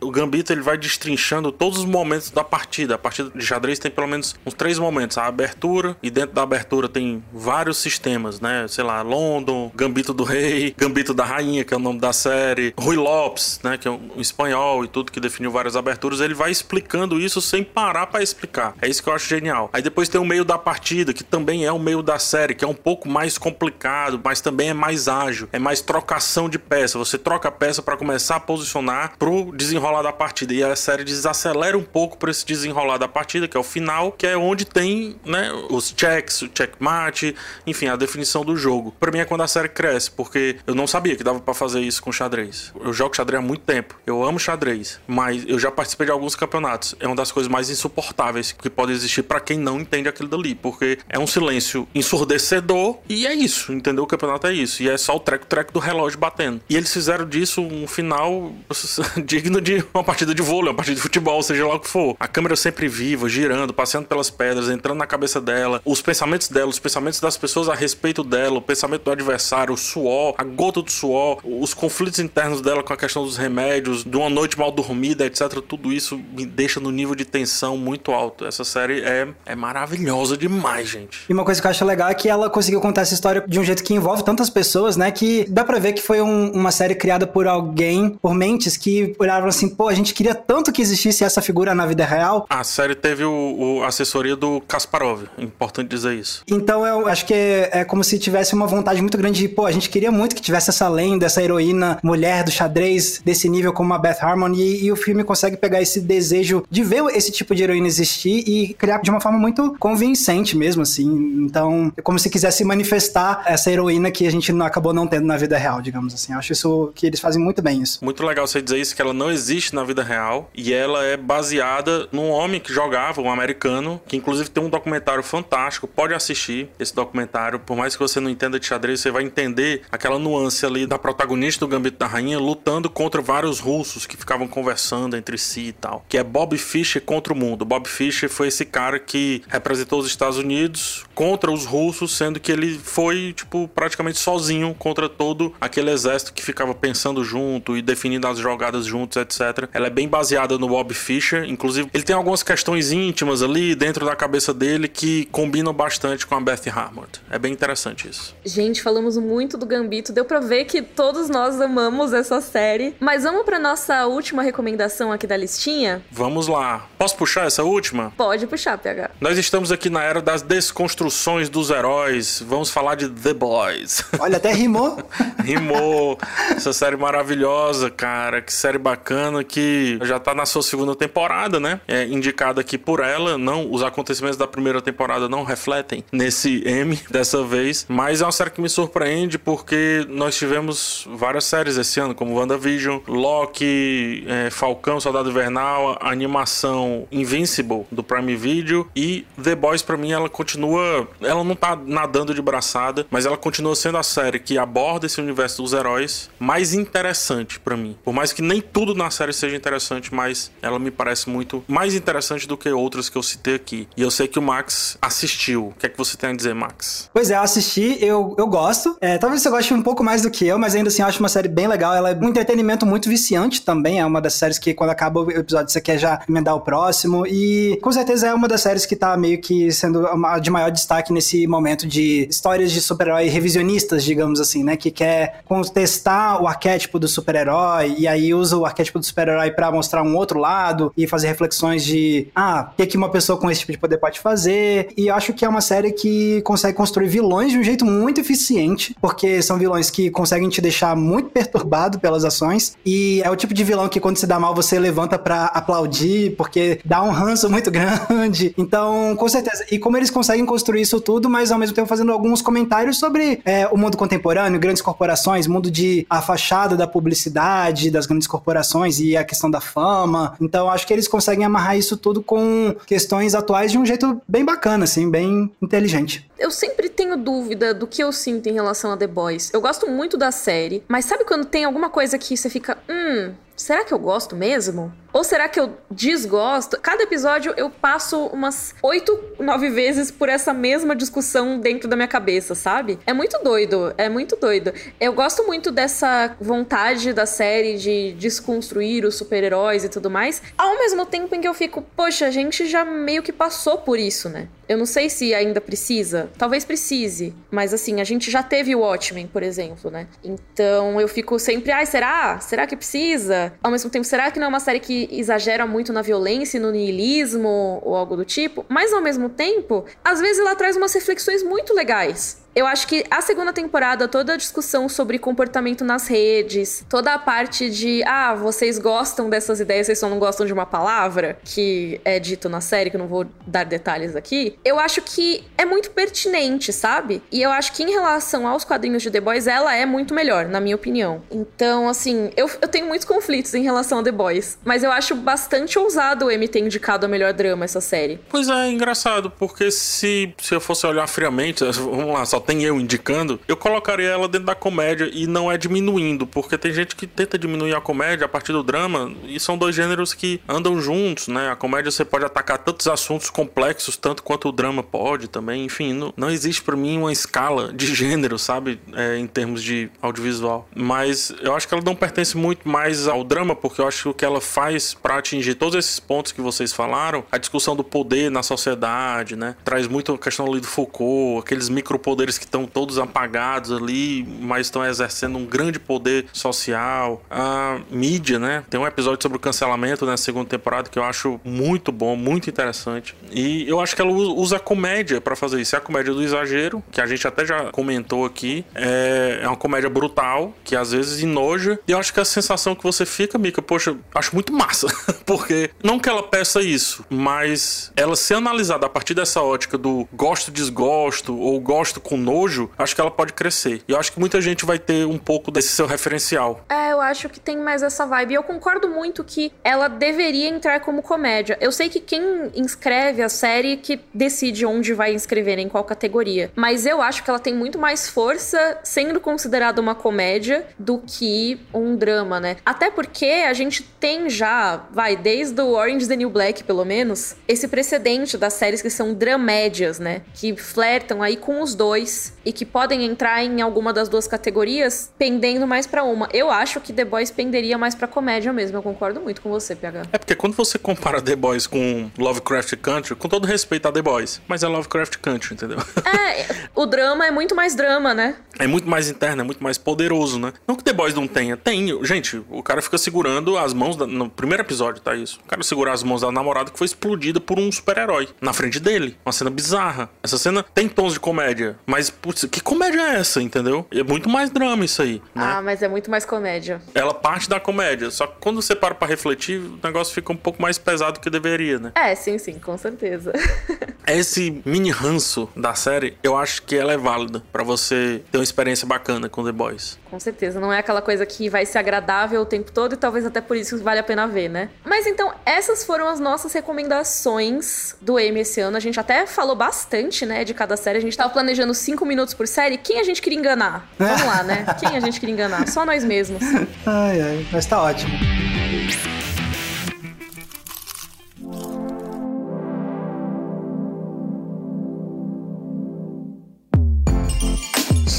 [0.00, 2.94] o Gambito ele vai destrinchando todos os momentos da partida.
[2.94, 5.18] A partida de xadrez tem pelo menos uns três momentos.
[5.18, 8.66] A abertura, e dentro da abertura tem vários sistemas, né?
[8.68, 12.74] Sei lá, London, Gambito do Rei, Gambito da Rainha, que é o nome da série,
[12.78, 13.76] Rui Lopes, né?
[13.76, 16.20] Que é um espanhol e tudo que definiu várias aberturas.
[16.20, 18.74] Ele vai explicando isso sem parar para explicar.
[18.80, 19.70] É isso que eu acho genial.
[19.72, 22.64] Aí depois tem o meio da partida, que também é o meio da série, que
[22.64, 25.48] é um pouco mais complicado, mas também é mais ágil.
[25.52, 26.98] É mais trocação de peça.
[26.98, 30.54] Você troca a peça para começar a posicionar pro desenrolar da partida.
[30.54, 34.12] E a série desacelera um pouco para esse desenrolar da partida, que é o final,
[34.12, 37.34] que é onde tem, né, os checks, o checkmate
[37.68, 38.94] enfim, a definição do jogo.
[38.98, 41.80] Para mim é quando a série cresce, porque eu não sabia que dava para fazer
[41.80, 42.72] isso com xadrez.
[42.80, 43.98] Eu jogo xadrez há muito tempo.
[44.06, 46.94] Eu amo xadrez, mas eu já participei de alguns campeonatos.
[47.00, 50.54] É uma das coisas mais insuportáveis que pode existir para quem não entende aquilo dali,
[50.54, 54.04] porque é um silêncio ensurdecedor e é isso, entendeu?
[54.04, 54.82] O campeonato é isso.
[54.82, 56.60] E é só o treco-treco do relógio batendo.
[56.68, 58.52] E eles fizeram disso um final
[59.24, 62.16] digno de uma partida de vôlei, uma partida de futebol, seja lá o que for.
[62.20, 66.68] A câmera sempre viva, girando, passeando pelas pedras, entrando na cabeça dela, os pensamentos dela,
[66.68, 70.82] os pensamentos das pessoas a respeito dela, o pensamento do adversário, o suor, a gota
[70.82, 74.70] do suor, os conflitos internos dela com a questão dos remédios, de uma noite mal
[74.70, 75.62] dormida, etc.
[75.66, 78.44] Tudo isso me deixa no nível de tensão muito alto.
[78.44, 81.24] Essa série é, é maravilhosa demais, gente.
[81.28, 83.58] E uma coisa que eu acho legal é que ela conseguiu contar essa história de
[83.58, 85.10] um jeito que envolve tantas pessoas, né?
[85.10, 89.14] Que dá pra ver que foi um, uma série criada por alguém, por mentes que
[89.18, 92.46] olhavam assim, pô, a gente queria tanto que existisse essa figura na vida real.
[92.50, 96.42] A série teve o, o assessoria do Kasparov, importante dizer isso.
[96.46, 97.34] Então eu acho que
[97.72, 100.42] é, como se tivesse uma vontade muito grande de, pô, a gente queria muito que
[100.42, 104.84] tivesse essa lenda, essa heroína mulher do xadrez desse nível como a Beth Harmon e,
[104.84, 108.74] e o filme consegue pegar esse desejo de ver esse tipo de heroína existir e
[108.74, 111.06] criar de uma forma muito convincente mesmo, assim.
[111.44, 115.26] Então, é como se quisesse manifestar essa heroína que a gente não acabou não tendo
[115.26, 116.32] na vida real, digamos assim.
[116.32, 117.98] Acho isso que eles fazem muito bem isso.
[118.02, 121.16] Muito legal você dizer isso, que ela não existe na vida real e ela é
[121.16, 126.68] baseada num homem que jogava, um americano, que inclusive tem um documentário fantástico, pode assistir
[126.78, 130.64] esse documentário, por mais que você não entenda de xadrez, você vai entender aquela nuance
[130.64, 135.38] ali da protagonista do Gambito da Rainha lutando contra vários russos que ficavam conversando entre
[135.38, 137.64] si e tal, que é Bob Fischer contra o mundo.
[137.64, 142.52] Bob Fischer foi esse cara que representou os Estados Unidos contra os russos, sendo que
[142.52, 148.26] ele foi, tipo, praticamente sozinho contra todo aquele exército que ficava pensando junto e definindo
[148.26, 149.68] as jogadas juntos, etc.
[149.72, 154.04] Ela é bem baseada no Bob Fischer, inclusive ele tem algumas questões íntimas ali dentro
[154.04, 157.04] da cabeça dele que combinam bastante com a Beth Harmon.
[157.30, 158.34] É bem interessante isso.
[158.44, 162.94] Gente, falamos muito do Gambito, deu pra ver que todos nós amamos essa série.
[163.00, 166.02] Mas vamos pra nossa última recomendação aqui da listinha?
[166.10, 166.86] Vamos lá.
[166.98, 168.12] Posso puxar essa última?
[168.16, 169.10] Pode puxar, PH.
[169.20, 172.42] Nós estamos aqui na era das desconstruções dos heróis.
[172.46, 174.04] Vamos falar de The Boys.
[174.18, 174.98] Olha, até rimou.
[175.48, 176.18] rimou.
[176.54, 178.42] Essa série maravilhosa, cara.
[178.42, 181.80] Que série bacana que já tá na sua segunda temporada, né?
[181.88, 183.38] É indicada aqui por ela.
[183.38, 187.86] Não, os acontecimentos da primeira temporada não refletem nesse M dessa vez.
[187.88, 192.34] Mas é uma série que me surpreende porque nós tivemos várias séries esse ano, como
[192.38, 199.82] WandaVision, Loki, é, Falcão, Soldado Invernal, a animação Invincible do Prime Video e The Boys
[199.82, 204.02] para mim ela continua, ela não tá nadando de braçada, mas ela continua sendo a
[204.02, 207.96] série que aborda esse universo dos heróis mais interessante para mim.
[208.04, 211.94] Por mais que nem tudo na série seja interessante, mas ela me parece muito mais
[211.94, 213.88] interessante do que outras que eu citei aqui.
[213.96, 215.68] E eu sei que o Max assistiu.
[215.68, 217.10] O que é que você tem a dizer, Max?
[217.12, 218.96] Pois é, eu assisti, eu, eu gosto.
[219.00, 221.28] É, talvez você goste um pouco mais do que eu, mas ainda assim acho uma
[221.28, 221.94] série bem legal.
[221.94, 224.00] Ela é um entretenimento muito viciante também.
[224.00, 227.26] É uma das séries que quando acaba o episódio você quer já emendar o próximo.
[227.26, 230.06] E com certeza é uma das séries que tá meio que sendo
[230.40, 234.76] de maior destaque nesse momento de histórias de super-herói revisionistas, digamos assim, né?
[234.76, 239.70] Que quer contestar o arquétipo do super-herói e aí usa o arquétipo do super-herói para
[239.70, 243.60] mostrar um outro lado e fazer reflexões de ah, o que, uma pessoa com esse
[243.60, 244.92] tipo de poder pode fazer.
[244.96, 248.94] E acho que é uma série que consegue construir vilões de um jeito muito eficiente,
[249.00, 253.54] porque são vilões que conseguem te deixar muito perturbado pelas ações e é o tipo
[253.54, 257.48] de vilão que quando se dá mal você levanta para aplaudir, porque dá um ranço
[257.50, 258.54] muito grande.
[258.56, 259.64] Então, com certeza.
[259.70, 263.40] E como eles conseguem construir isso tudo, mas ao mesmo tempo fazendo alguns comentários sobre
[263.44, 265.07] é, o mundo contemporâneo, grandes corporações,
[265.48, 270.34] mundo de a fachada da publicidade, das grandes corporações e a questão da fama.
[270.40, 274.44] Então, acho que eles conseguem amarrar isso tudo com questões atuais de um jeito bem
[274.44, 276.28] bacana, assim, bem inteligente.
[276.38, 279.50] Eu sempre tenho dúvida do que eu sinto em relação a The Boys.
[279.52, 283.32] Eu gosto muito da série, mas sabe quando tem alguma coisa que você fica, hum,
[283.56, 284.92] será que eu gosto mesmo?
[285.18, 286.78] Ou será que eu desgosto?
[286.80, 292.06] Cada episódio eu passo umas oito, nove vezes por essa mesma discussão dentro da minha
[292.06, 293.00] cabeça, sabe?
[293.04, 294.72] É muito doido, é muito doido.
[295.00, 300.78] Eu gosto muito dessa vontade da série de desconstruir os super-heróis e tudo mais, ao
[300.78, 304.28] mesmo tempo em que eu fico, poxa, a gente já meio que passou por isso,
[304.28, 304.46] né?
[304.68, 308.80] Eu não sei se ainda precisa, talvez precise, mas assim, a gente já teve o
[308.80, 310.06] Watchmen, por exemplo, né?
[310.22, 312.38] Então eu fico sempre, ai, será?
[312.40, 313.52] Será que precisa?
[313.62, 316.60] Ao mesmo tempo, será que não é uma série que exagera muito na violência e
[316.60, 318.64] no niilismo ou algo do tipo?
[318.68, 323.04] Mas ao mesmo tempo, às vezes ela traz umas reflexões muito legais Eu acho que
[323.08, 328.34] a segunda temporada, toda a discussão sobre comportamento nas redes, toda a parte de, ah,
[328.34, 332.60] vocês gostam dessas ideias, vocês só não gostam de uma palavra, que é dito na
[332.60, 337.22] série, que eu não vou dar detalhes aqui, eu acho que é muito pertinente, sabe?
[337.30, 340.46] E eu acho que em relação aos quadrinhos de The Boys, ela é muito melhor,
[340.46, 341.22] na minha opinião.
[341.30, 345.14] Então, assim, eu, eu tenho muitos conflitos em relação a The Boys, mas eu acho
[345.14, 348.18] bastante ousado o M ter indicado a melhor drama essa série.
[348.28, 352.64] Pois é, é engraçado, porque se, se eu fosse olhar friamente, vamos lá, só tem
[352.64, 356.96] eu indicando, eu colocaria ela dentro da comédia e não é diminuindo, porque tem gente
[356.96, 360.80] que tenta diminuir a comédia a partir do drama, e são dois gêneros que andam
[360.80, 361.50] juntos, né?
[361.50, 365.92] A comédia você pode atacar tantos assuntos complexos, tanto quanto o drama pode também, enfim,
[365.92, 370.66] não, não existe para mim uma escala de gênero, sabe, é, em termos de audiovisual.
[370.74, 374.08] Mas eu acho que ela não pertence muito mais ao drama, porque eu acho que
[374.08, 377.84] o que ela faz para atingir todos esses pontos que vocês falaram, a discussão do
[377.84, 379.54] poder na sociedade, né?
[379.62, 384.66] Traz muito a questão ali do Foucault, aqueles micropoderes que estão todos apagados ali, mas
[384.66, 387.22] estão exercendo um grande poder social.
[387.30, 388.64] A mídia, né?
[388.70, 392.48] Tem um episódio sobre o cancelamento na segunda temporada que eu acho muito bom, muito
[392.48, 393.14] interessante.
[393.30, 395.74] E eu acho que ela usa a comédia para fazer isso.
[395.74, 398.64] É a comédia do exagero, que a gente até já comentou aqui.
[398.74, 401.78] É, é uma comédia brutal, que às vezes enoja.
[401.86, 404.86] E eu acho que a sensação que você fica, Mika, poxa, acho muito massa.
[405.24, 410.08] Porque não que ela peça isso, mas ela ser analisada a partir dessa ótica do
[410.12, 413.82] gosto, desgosto ou gosto com nojo, acho que ela pode crescer.
[413.88, 416.64] E eu acho que muita gente vai ter um pouco desse seu referencial.
[416.68, 418.32] É, eu acho que tem mais essa vibe.
[418.32, 421.56] E eu concordo muito que ela deveria entrar como comédia.
[421.60, 426.50] Eu sei que quem inscreve a série que decide onde vai inscrever, em qual categoria.
[426.54, 431.60] Mas eu acho que ela tem muito mais força sendo considerada uma comédia do que
[431.72, 432.56] um drama, né?
[432.64, 437.36] Até porque a gente tem já, vai, desde o Orange the New Black, pelo menos,
[437.46, 440.22] esse precedente das séries que são dramédias, né?
[440.34, 444.26] Que flertam aí com os dois voice e que podem entrar em alguma das duas
[444.26, 446.30] categorias, pendendo mais para uma.
[446.32, 448.78] Eu acho que The Boys penderia mais pra comédia mesmo.
[448.78, 450.04] Eu concordo muito com você, PH.
[450.10, 454.00] É porque quando você compara The Boys com Lovecraft Country, com todo respeito a The
[454.00, 455.76] Boys, mas é Lovecraft Country, entendeu?
[456.06, 458.36] É, o drama é muito mais drama, né?
[458.58, 460.54] É muito mais interno, é muito mais poderoso, né?
[460.66, 462.02] Não que The Boys não tenha, tem.
[462.02, 465.38] Gente, o cara fica segurando as mãos da, no primeiro episódio, tá isso?
[465.44, 468.80] O cara segurar as mãos da namorada que foi explodida por um super-herói na frente
[468.80, 469.18] dele.
[469.24, 470.08] Uma cena bizarra.
[470.22, 473.86] Essa cena tem tons de comédia, mas putz, que comédia é essa, entendeu?
[473.90, 475.42] É muito mais drama isso aí, né?
[475.44, 476.80] Ah, mas é muito mais comédia.
[476.94, 480.36] Ela parte da comédia, só que quando você para pra refletir, o negócio fica um
[480.36, 481.92] pouco mais pesado do que deveria, né?
[481.94, 483.32] É, sim, sim, com certeza.
[484.06, 488.44] Esse mini ranço da série, eu acho que ela é válida para você ter uma
[488.44, 489.98] experiência bacana com The Boys.
[490.10, 493.26] Com certeza, não é aquela coisa que vai ser agradável o tempo todo e talvez
[493.26, 494.70] até por isso vale a pena ver, né?
[494.84, 498.76] Mas então, essas foram as nossas recomendações do Emmy esse ano.
[498.76, 500.96] A gente até falou bastante, né, de cada série.
[500.98, 502.76] A gente tava planejando cinco minutos por série.
[502.78, 503.88] Quem a gente queria enganar?
[503.98, 504.66] Vamos lá, né?
[504.80, 505.68] Quem a gente queria enganar?
[505.68, 506.42] Só nós mesmos.
[506.86, 508.12] Ai, ai, mas tá ótimo.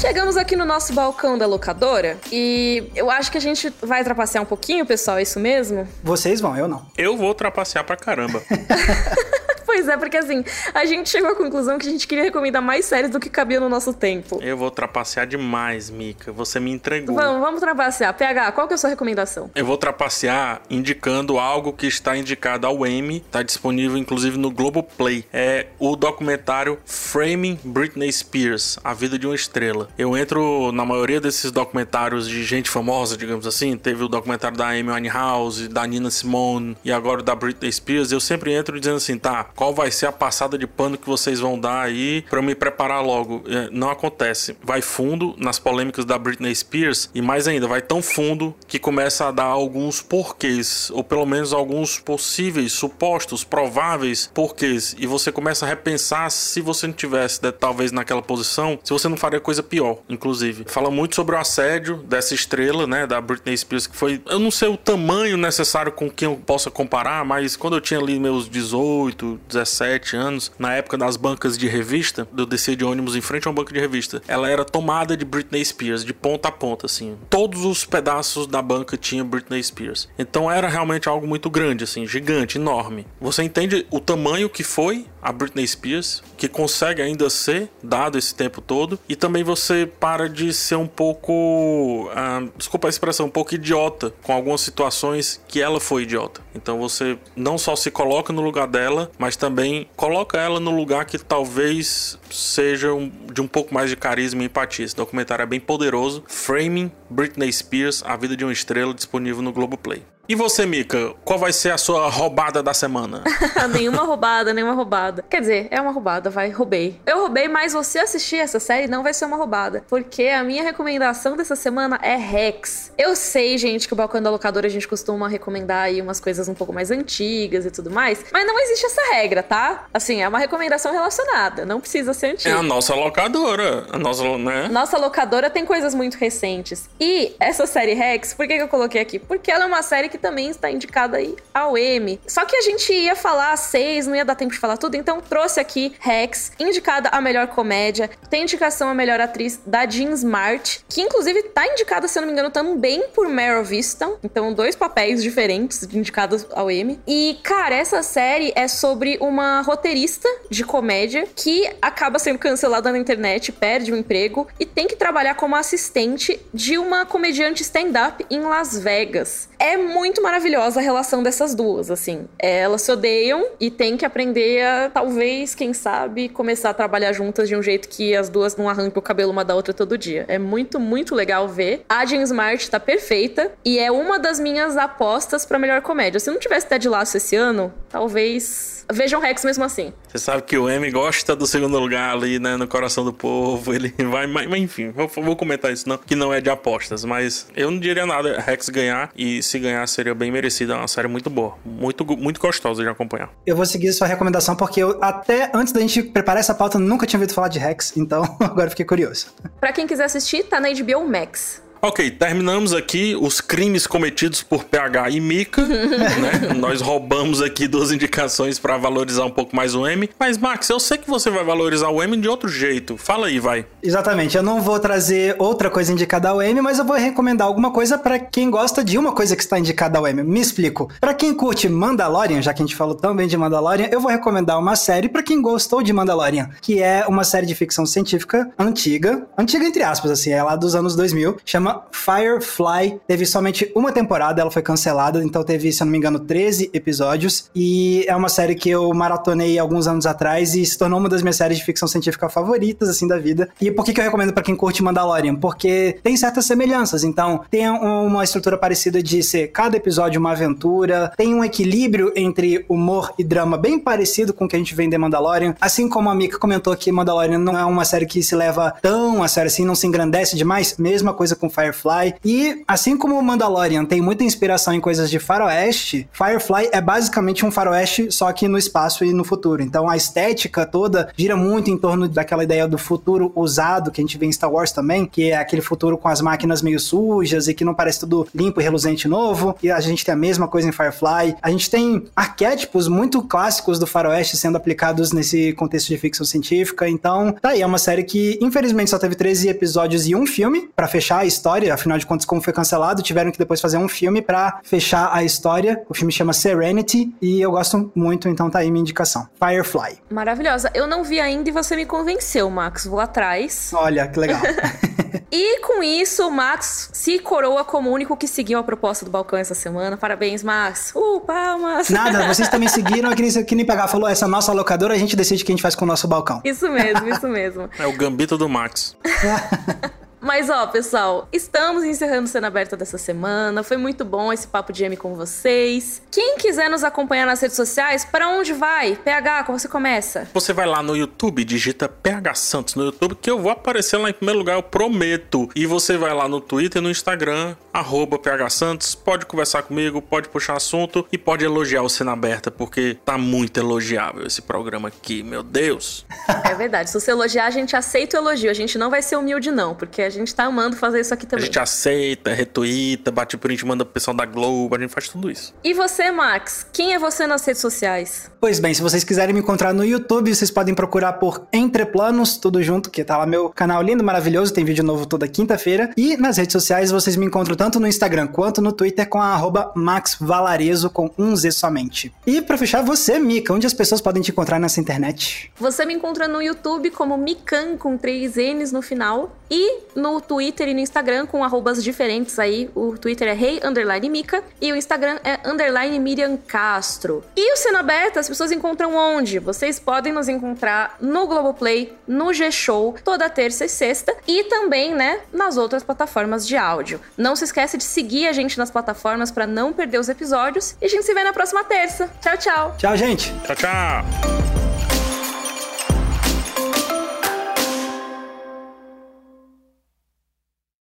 [0.00, 4.42] Chegamos aqui no nosso balcão da locadora e eu acho que a gente vai trapacear
[4.42, 5.86] um pouquinho, pessoal, é isso mesmo?
[6.02, 6.86] Vocês vão, eu não.
[6.96, 8.42] Eu vou trapacear pra caramba.
[9.72, 10.44] Pois é, porque assim,
[10.74, 13.60] a gente chegou à conclusão que a gente queria recomendar mais séries do que cabia
[13.60, 14.40] no nosso tempo.
[14.42, 16.32] Eu vou trapacear demais, Mika.
[16.32, 17.14] Você me entregou.
[17.14, 18.12] Vamos, vamos trapacear.
[18.12, 19.48] PH, qual que é a sua recomendação?
[19.54, 25.24] Eu vou trapacear indicando algo que está indicado ao Emmy, está disponível inclusive no Globoplay.
[25.32, 29.88] É o documentário Framing Britney Spears, A Vida de uma Estrela.
[29.96, 33.76] Eu entro na maioria desses documentários de gente famosa, digamos assim.
[33.76, 38.10] Teve o documentário da Amy Winehouse, da Nina Simone e agora o da Britney Spears.
[38.10, 41.38] Eu sempre entro dizendo assim, tá, qual vai ser a passada de pano que vocês
[41.38, 43.44] vão dar aí para eu me preparar logo.
[43.46, 44.56] É, não acontece.
[44.64, 49.28] Vai fundo nas polêmicas da Britney Spears e mais ainda, vai tão fundo que começa
[49.28, 54.96] a dar alguns porquês, ou pelo menos alguns possíveis, supostos, prováveis porquês.
[54.98, 59.08] E você começa a repensar se você não tivesse, né, talvez naquela posição, se você
[59.08, 60.64] não faria coisa pior, inclusive.
[60.68, 64.50] Fala muito sobre o assédio dessa estrela, né, da Britney Spears, que foi, eu não
[64.50, 68.48] sei o tamanho necessário com quem eu possa comparar, mas quando eu tinha ali meus
[68.48, 73.46] 18, 17 anos, na época das bancas de revista, eu descia de ônibus em frente
[73.46, 76.86] a uma banca de revista, ela era tomada de Britney Spears, de ponta a ponta,
[76.86, 77.16] assim.
[77.28, 80.08] Todos os pedaços da banca tinham Britney Spears.
[80.18, 83.06] Então era realmente algo muito grande, assim, gigante, enorme.
[83.20, 88.34] Você entende o tamanho que foi a Britney Spears, que consegue ainda ser dado esse
[88.34, 93.30] tempo todo, e também você para de ser um pouco, ah, desculpa a expressão, um
[93.30, 96.40] pouco idiota com algumas situações que ela foi idiota.
[96.54, 101.04] Então você não só se coloca no lugar dela, mas também coloca ela no lugar
[101.04, 104.84] que talvez seja um, de um pouco mais de carisma e empatia.
[104.84, 106.24] Esse documentário é bem poderoso.
[106.26, 110.02] Framing Britney Spears, A Vida de uma Estrela, disponível no Globoplay.
[110.30, 113.24] E você, Mika, qual vai ser a sua roubada da semana?
[113.74, 115.24] nenhuma roubada, nenhuma roubada.
[115.28, 117.00] Quer dizer, é uma roubada, vai, roubei.
[117.04, 119.84] Eu roubei, mas você assistir essa série não vai ser uma roubada.
[119.88, 122.92] Porque a minha recomendação dessa semana é Rex.
[122.96, 126.48] Eu sei, gente, que o balcão da locadora a gente costuma recomendar aí umas coisas
[126.48, 128.24] um pouco mais antigas e tudo mais.
[128.32, 129.86] Mas não existe essa regra, tá?
[129.92, 131.66] Assim, é uma recomendação relacionada.
[131.66, 132.54] Não precisa ser antiga.
[132.54, 133.84] É a nossa locadora.
[133.90, 134.68] A nossa, né?
[134.68, 136.88] Nossa locadora tem coisas muito recentes.
[137.00, 139.18] E essa série Rex, por que, que eu coloquei aqui?
[139.18, 142.20] Porque ela é uma série que também está indicada aí ao M.
[142.26, 145.20] Só que a gente ia falar seis, não ia dar tempo de falar tudo, então
[145.20, 150.84] trouxe aqui Rex, indicada a melhor comédia, tem indicação a melhor atriz da Jean Smart,
[150.88, 154.18] que inclusive tá indicada, se eu não me engano, também por Meryl Viston.
[154.22, 157.00] Então, dois papéis diferentes indicados ao M.
[157.06, 162.98] E, cara, essa série é sobre uma roteirista de comédia que acaba sendo cancelada na
[162.98, 168.40] internet, perde o emprego e tem que trabalhar como assistente de uma comediante stand-up em
[168.40, 169.48] Las Vegas.
[169.58, 172.26] É muito muito maravilhosa a relação dessas duas, assim.
[172.38, 177.50] Elas se odeiam e tem que aprender a, talvez, quem sabe, começar a trabalhar juntas
[177.50, 180.24] de um jeito que as duas não arrancam o cabelo uma da outra todo dia.
[180.26, 181.84] É muito, muito legal ver.
[181.86, 186.18] A Jean Smart tá perfeita e é uma das minhas apostas para melhor comédia.
[186.18, 189.92] Se não tivesse Ted Lasso esse ano, talvez vejam Rex mesmo assim.
[190.08, 193.72] Você sabe que o M gosta do segundo lugar ali, né, no coração do povo.
[193.72, 197.04] Ele vai, mas, mas enfim, vou, vou, comentar isso não, que não é de apostas,
[197.04, 200.88] mas eu não diria nada Rex ganhar e se ganhar seria bem merecido, é uma
[200.88, 203.30] série muito boa, muito muito gostosa de acompanhar.
[203.46, 207.06] Eu vou seguir sua recomendação porque eu até antes da gente preparar essa pauta nunca
[207.06, 209.28] tinha ouvido falar de Rex, então agora fiquei curioso.
[209.58, 211.62] Para quem quiser assistir, tá na HBO Max.
[211.82, 216.52] Ok, terminamos aqui os crimes cometidos por PH e Mika, né?
[216.54, 220.10] Nós roubamos aqui duas indicações para valorizar um pouco mais o M.
[220.18, 222.98] Mas, Max, eu sei que você vai valorizar o M de outro jeito.
[222.98, 223.64] Fala aí, vai.
[223.82, 224.36] Exatamente.
[224.36, 227.96] Eu não vou trazer outra coisa indicada ao M, mas eu vou recomendar alguma coisa
[227.96, 230.22] para quem gosta de uma coisa que está indicada ao M.
[230.22, 230.90] Me explico.
[231.00, 234.10] Para quem curte Mandalorian, já que a gente falou tão bem de Mandalorian, eu vou
[234.10, 238.50] recomendar uma série para quem gostou de Mandalorian, que é uma série de ficção científica
[238.58, 243.00] antiga, antiga entre aspas, assim, é lá dos anos 2000, chama chama Firefly.
[243.06, 246.70] Teve somente uma temporada, ela foi cancelada, então teve, se eu não me engano, 13
[246.72, 247.50] episódios.
[247.54, 251.22] E é uma série que eu maratonei alguns anos atrás e se tornou uma das
[251.22, 253.48] minhas séries de ficção científica favoritas, assim, da vida.
[253.60, 255.36] E por que, que eu recomendo para quem curte Mandalorian?
[255.36, 257.04] Porque tem certas semelhanças.
[257.04, 262.64] Então, tem uma estrutura parecida de ser cada episódio uma aventura, tem um equilíbrio entre
[262.68, 265.54] humor e drama bem parecido com o que a gente vê em The Mandalorian.
[265.60, 269.22] Assim como a Mika comentou que Mandalorian não é uma série que se leva tão
[269.22, 272.14] a sério assim, não se engrandece demais, mesma coisa com Firefly.
[272.24, 277.44] E assim como o Mandalorian tem muita inspiração em coisas de faroeste, Firefly é basicamente
[277.44, 279.62] um faroeste só que no espaço e no futuro.
[279.62, 284.04] Então a estética toda gira muito em torno daquela ideia do futuro usado que a
[284.04, 287.48] gente vê em Star Wars também, que é aquele futuro com as máquinas meio sujas
[287.48, 289.54] e que não parece tudo limpo e reluzente novo.
[289.62, 291.36] E a gente tem a mesma coisa em Firefly.
[291.42, 296.88] A gente tem arquétipos muito clássicos do faroeste sendo aplicados nesse contexto de ficção científica.
[296.88, 300.68] Então, tá aí, é uma série que infelizmente só teve 13 episódios e um filme
[300.74, 303.76] para fechar a história história, afinal de contas, como foi cancelado, tiveram que depois fazer
[303.76, 305.82] um filme para fechar a história.
[305.88, 309.28] O filme chama Serenity e eu gosto muito, então tá aí minha indicação.
[309.38, 309.98] Firefly.
[310.10, 310.70] Maravilhosa.
[310.74, 312.86] Eu não vi ainda e você me convenceu, Max.
[312.86, 313.72] Vou atrás.
[313.74, 314.40] Olha, que legal.
[315.30, 319.10] e com isso, o Max se coroa como o único que seguiu a proposta do
[319.10, 319.96] balcão essa semana.
[319.96, 320.92] Parabéns, Max.
[320.94, 321.90] Uh, palmas.
[321.90, 325.16] Nada, vocês também seguiram, que nem, que nem pegar falou, essa nossa locadora, a gente
[325.16, 326.40] decide o que a gente faz com o nosso balcão.
[326.44, 327.68] Isso mesmo, isso mesmo.
[327.76, 328.96] É o gambito do Max.
[330.20, 333.62] Mas ó, pessoal, estamos encerrando Cena Aberta dessa semana.
[333.62, 336.02] Foi muito bom esse papo de M com vocês.
[336.10, 338.96] Quem quiser nos acompanhar nas redes sociais, para onde vai?
[338.96, 340.28] PH, como você começa?
[340.34, 344.10] Você vai lá no YouTube, digita PH Santos no YouTube, que eu vou aparecer lá
[344.10, 345.48] em primeiro lugar, eu prometo.
[345.56, 350.02] E você vai lá no Twitter e no Instagram, arroba PH Santos, pode conversar comigo,
[350.02, 354.88] pode puxar assunto e pode elogiar o Cena Aberta, porque tá muito elogiável esse programa
[354.88, 356.04] aqui, meu Deus.
[356.44, 359.16] É verdade, se você elogiar, a gente aceita o elogio, a gente não vai ser
[359.16, 361.44] humilde não, porque a gente tá amando fazer isso aqui também.
[361.44, 365.30] A gente aceita, retuita, bate print, manda pro pessoal da Globo, a gente faz tudo
[365.30, 365.54] isso.
[365.62, 366.66] E você, Max?
[366.72, 368.30] Quem é você nas redes sociais?
[368.40, 372.36] Pois bem, se vocês quiserem me encontrar no YouTube, vocês podem procurar por Entre Planos,
[372.36, 375.92] tudo junto, que tá lá meu canal lindo, maravilhoso, tem vídeo novo toda quinta-feira.
[375.96, 379.26] E nas redes sociais vocês me encontram tanto no Instagram quanto no Twitter com a
[379.26, 382.12] arroba maxvalarezo com um Z somente.
[382.26, 385.52] E pra fechar, você, Mika, onde as pessoas podem te encontrar nessa internet?
[385.58, 390.68] Você me encontra no YouTube como Mikan com três N's no final e no Twitter
[390.68, 392.70] e no Instagram com arrobas diferentes aí.
[392.74, 397.22] O Twitter é rei hey, underline Mika e o Instagram é underline Miriam Castro.
[397.36, 399.38] E o Cena Aberta, as pessoas encontram onde?
[399.38, 405.20] Vocês podem nos encontrar no Globoplay, no G-Show, toda terça e sexta e também, né,
[405.32, 407.00] nas outras plataformas de áudio.
[407.16, 410.86] Não se esquece de seguir a gente nas plataformas para não perder os episódios e
[410.86, 412.10] a gente se vê na próxima terça.
[412.20, 412.74] Tchau, tchau.
[412.78, 413.32] Tchau, gente.
[413.44, 414.69] Tchau, tchau.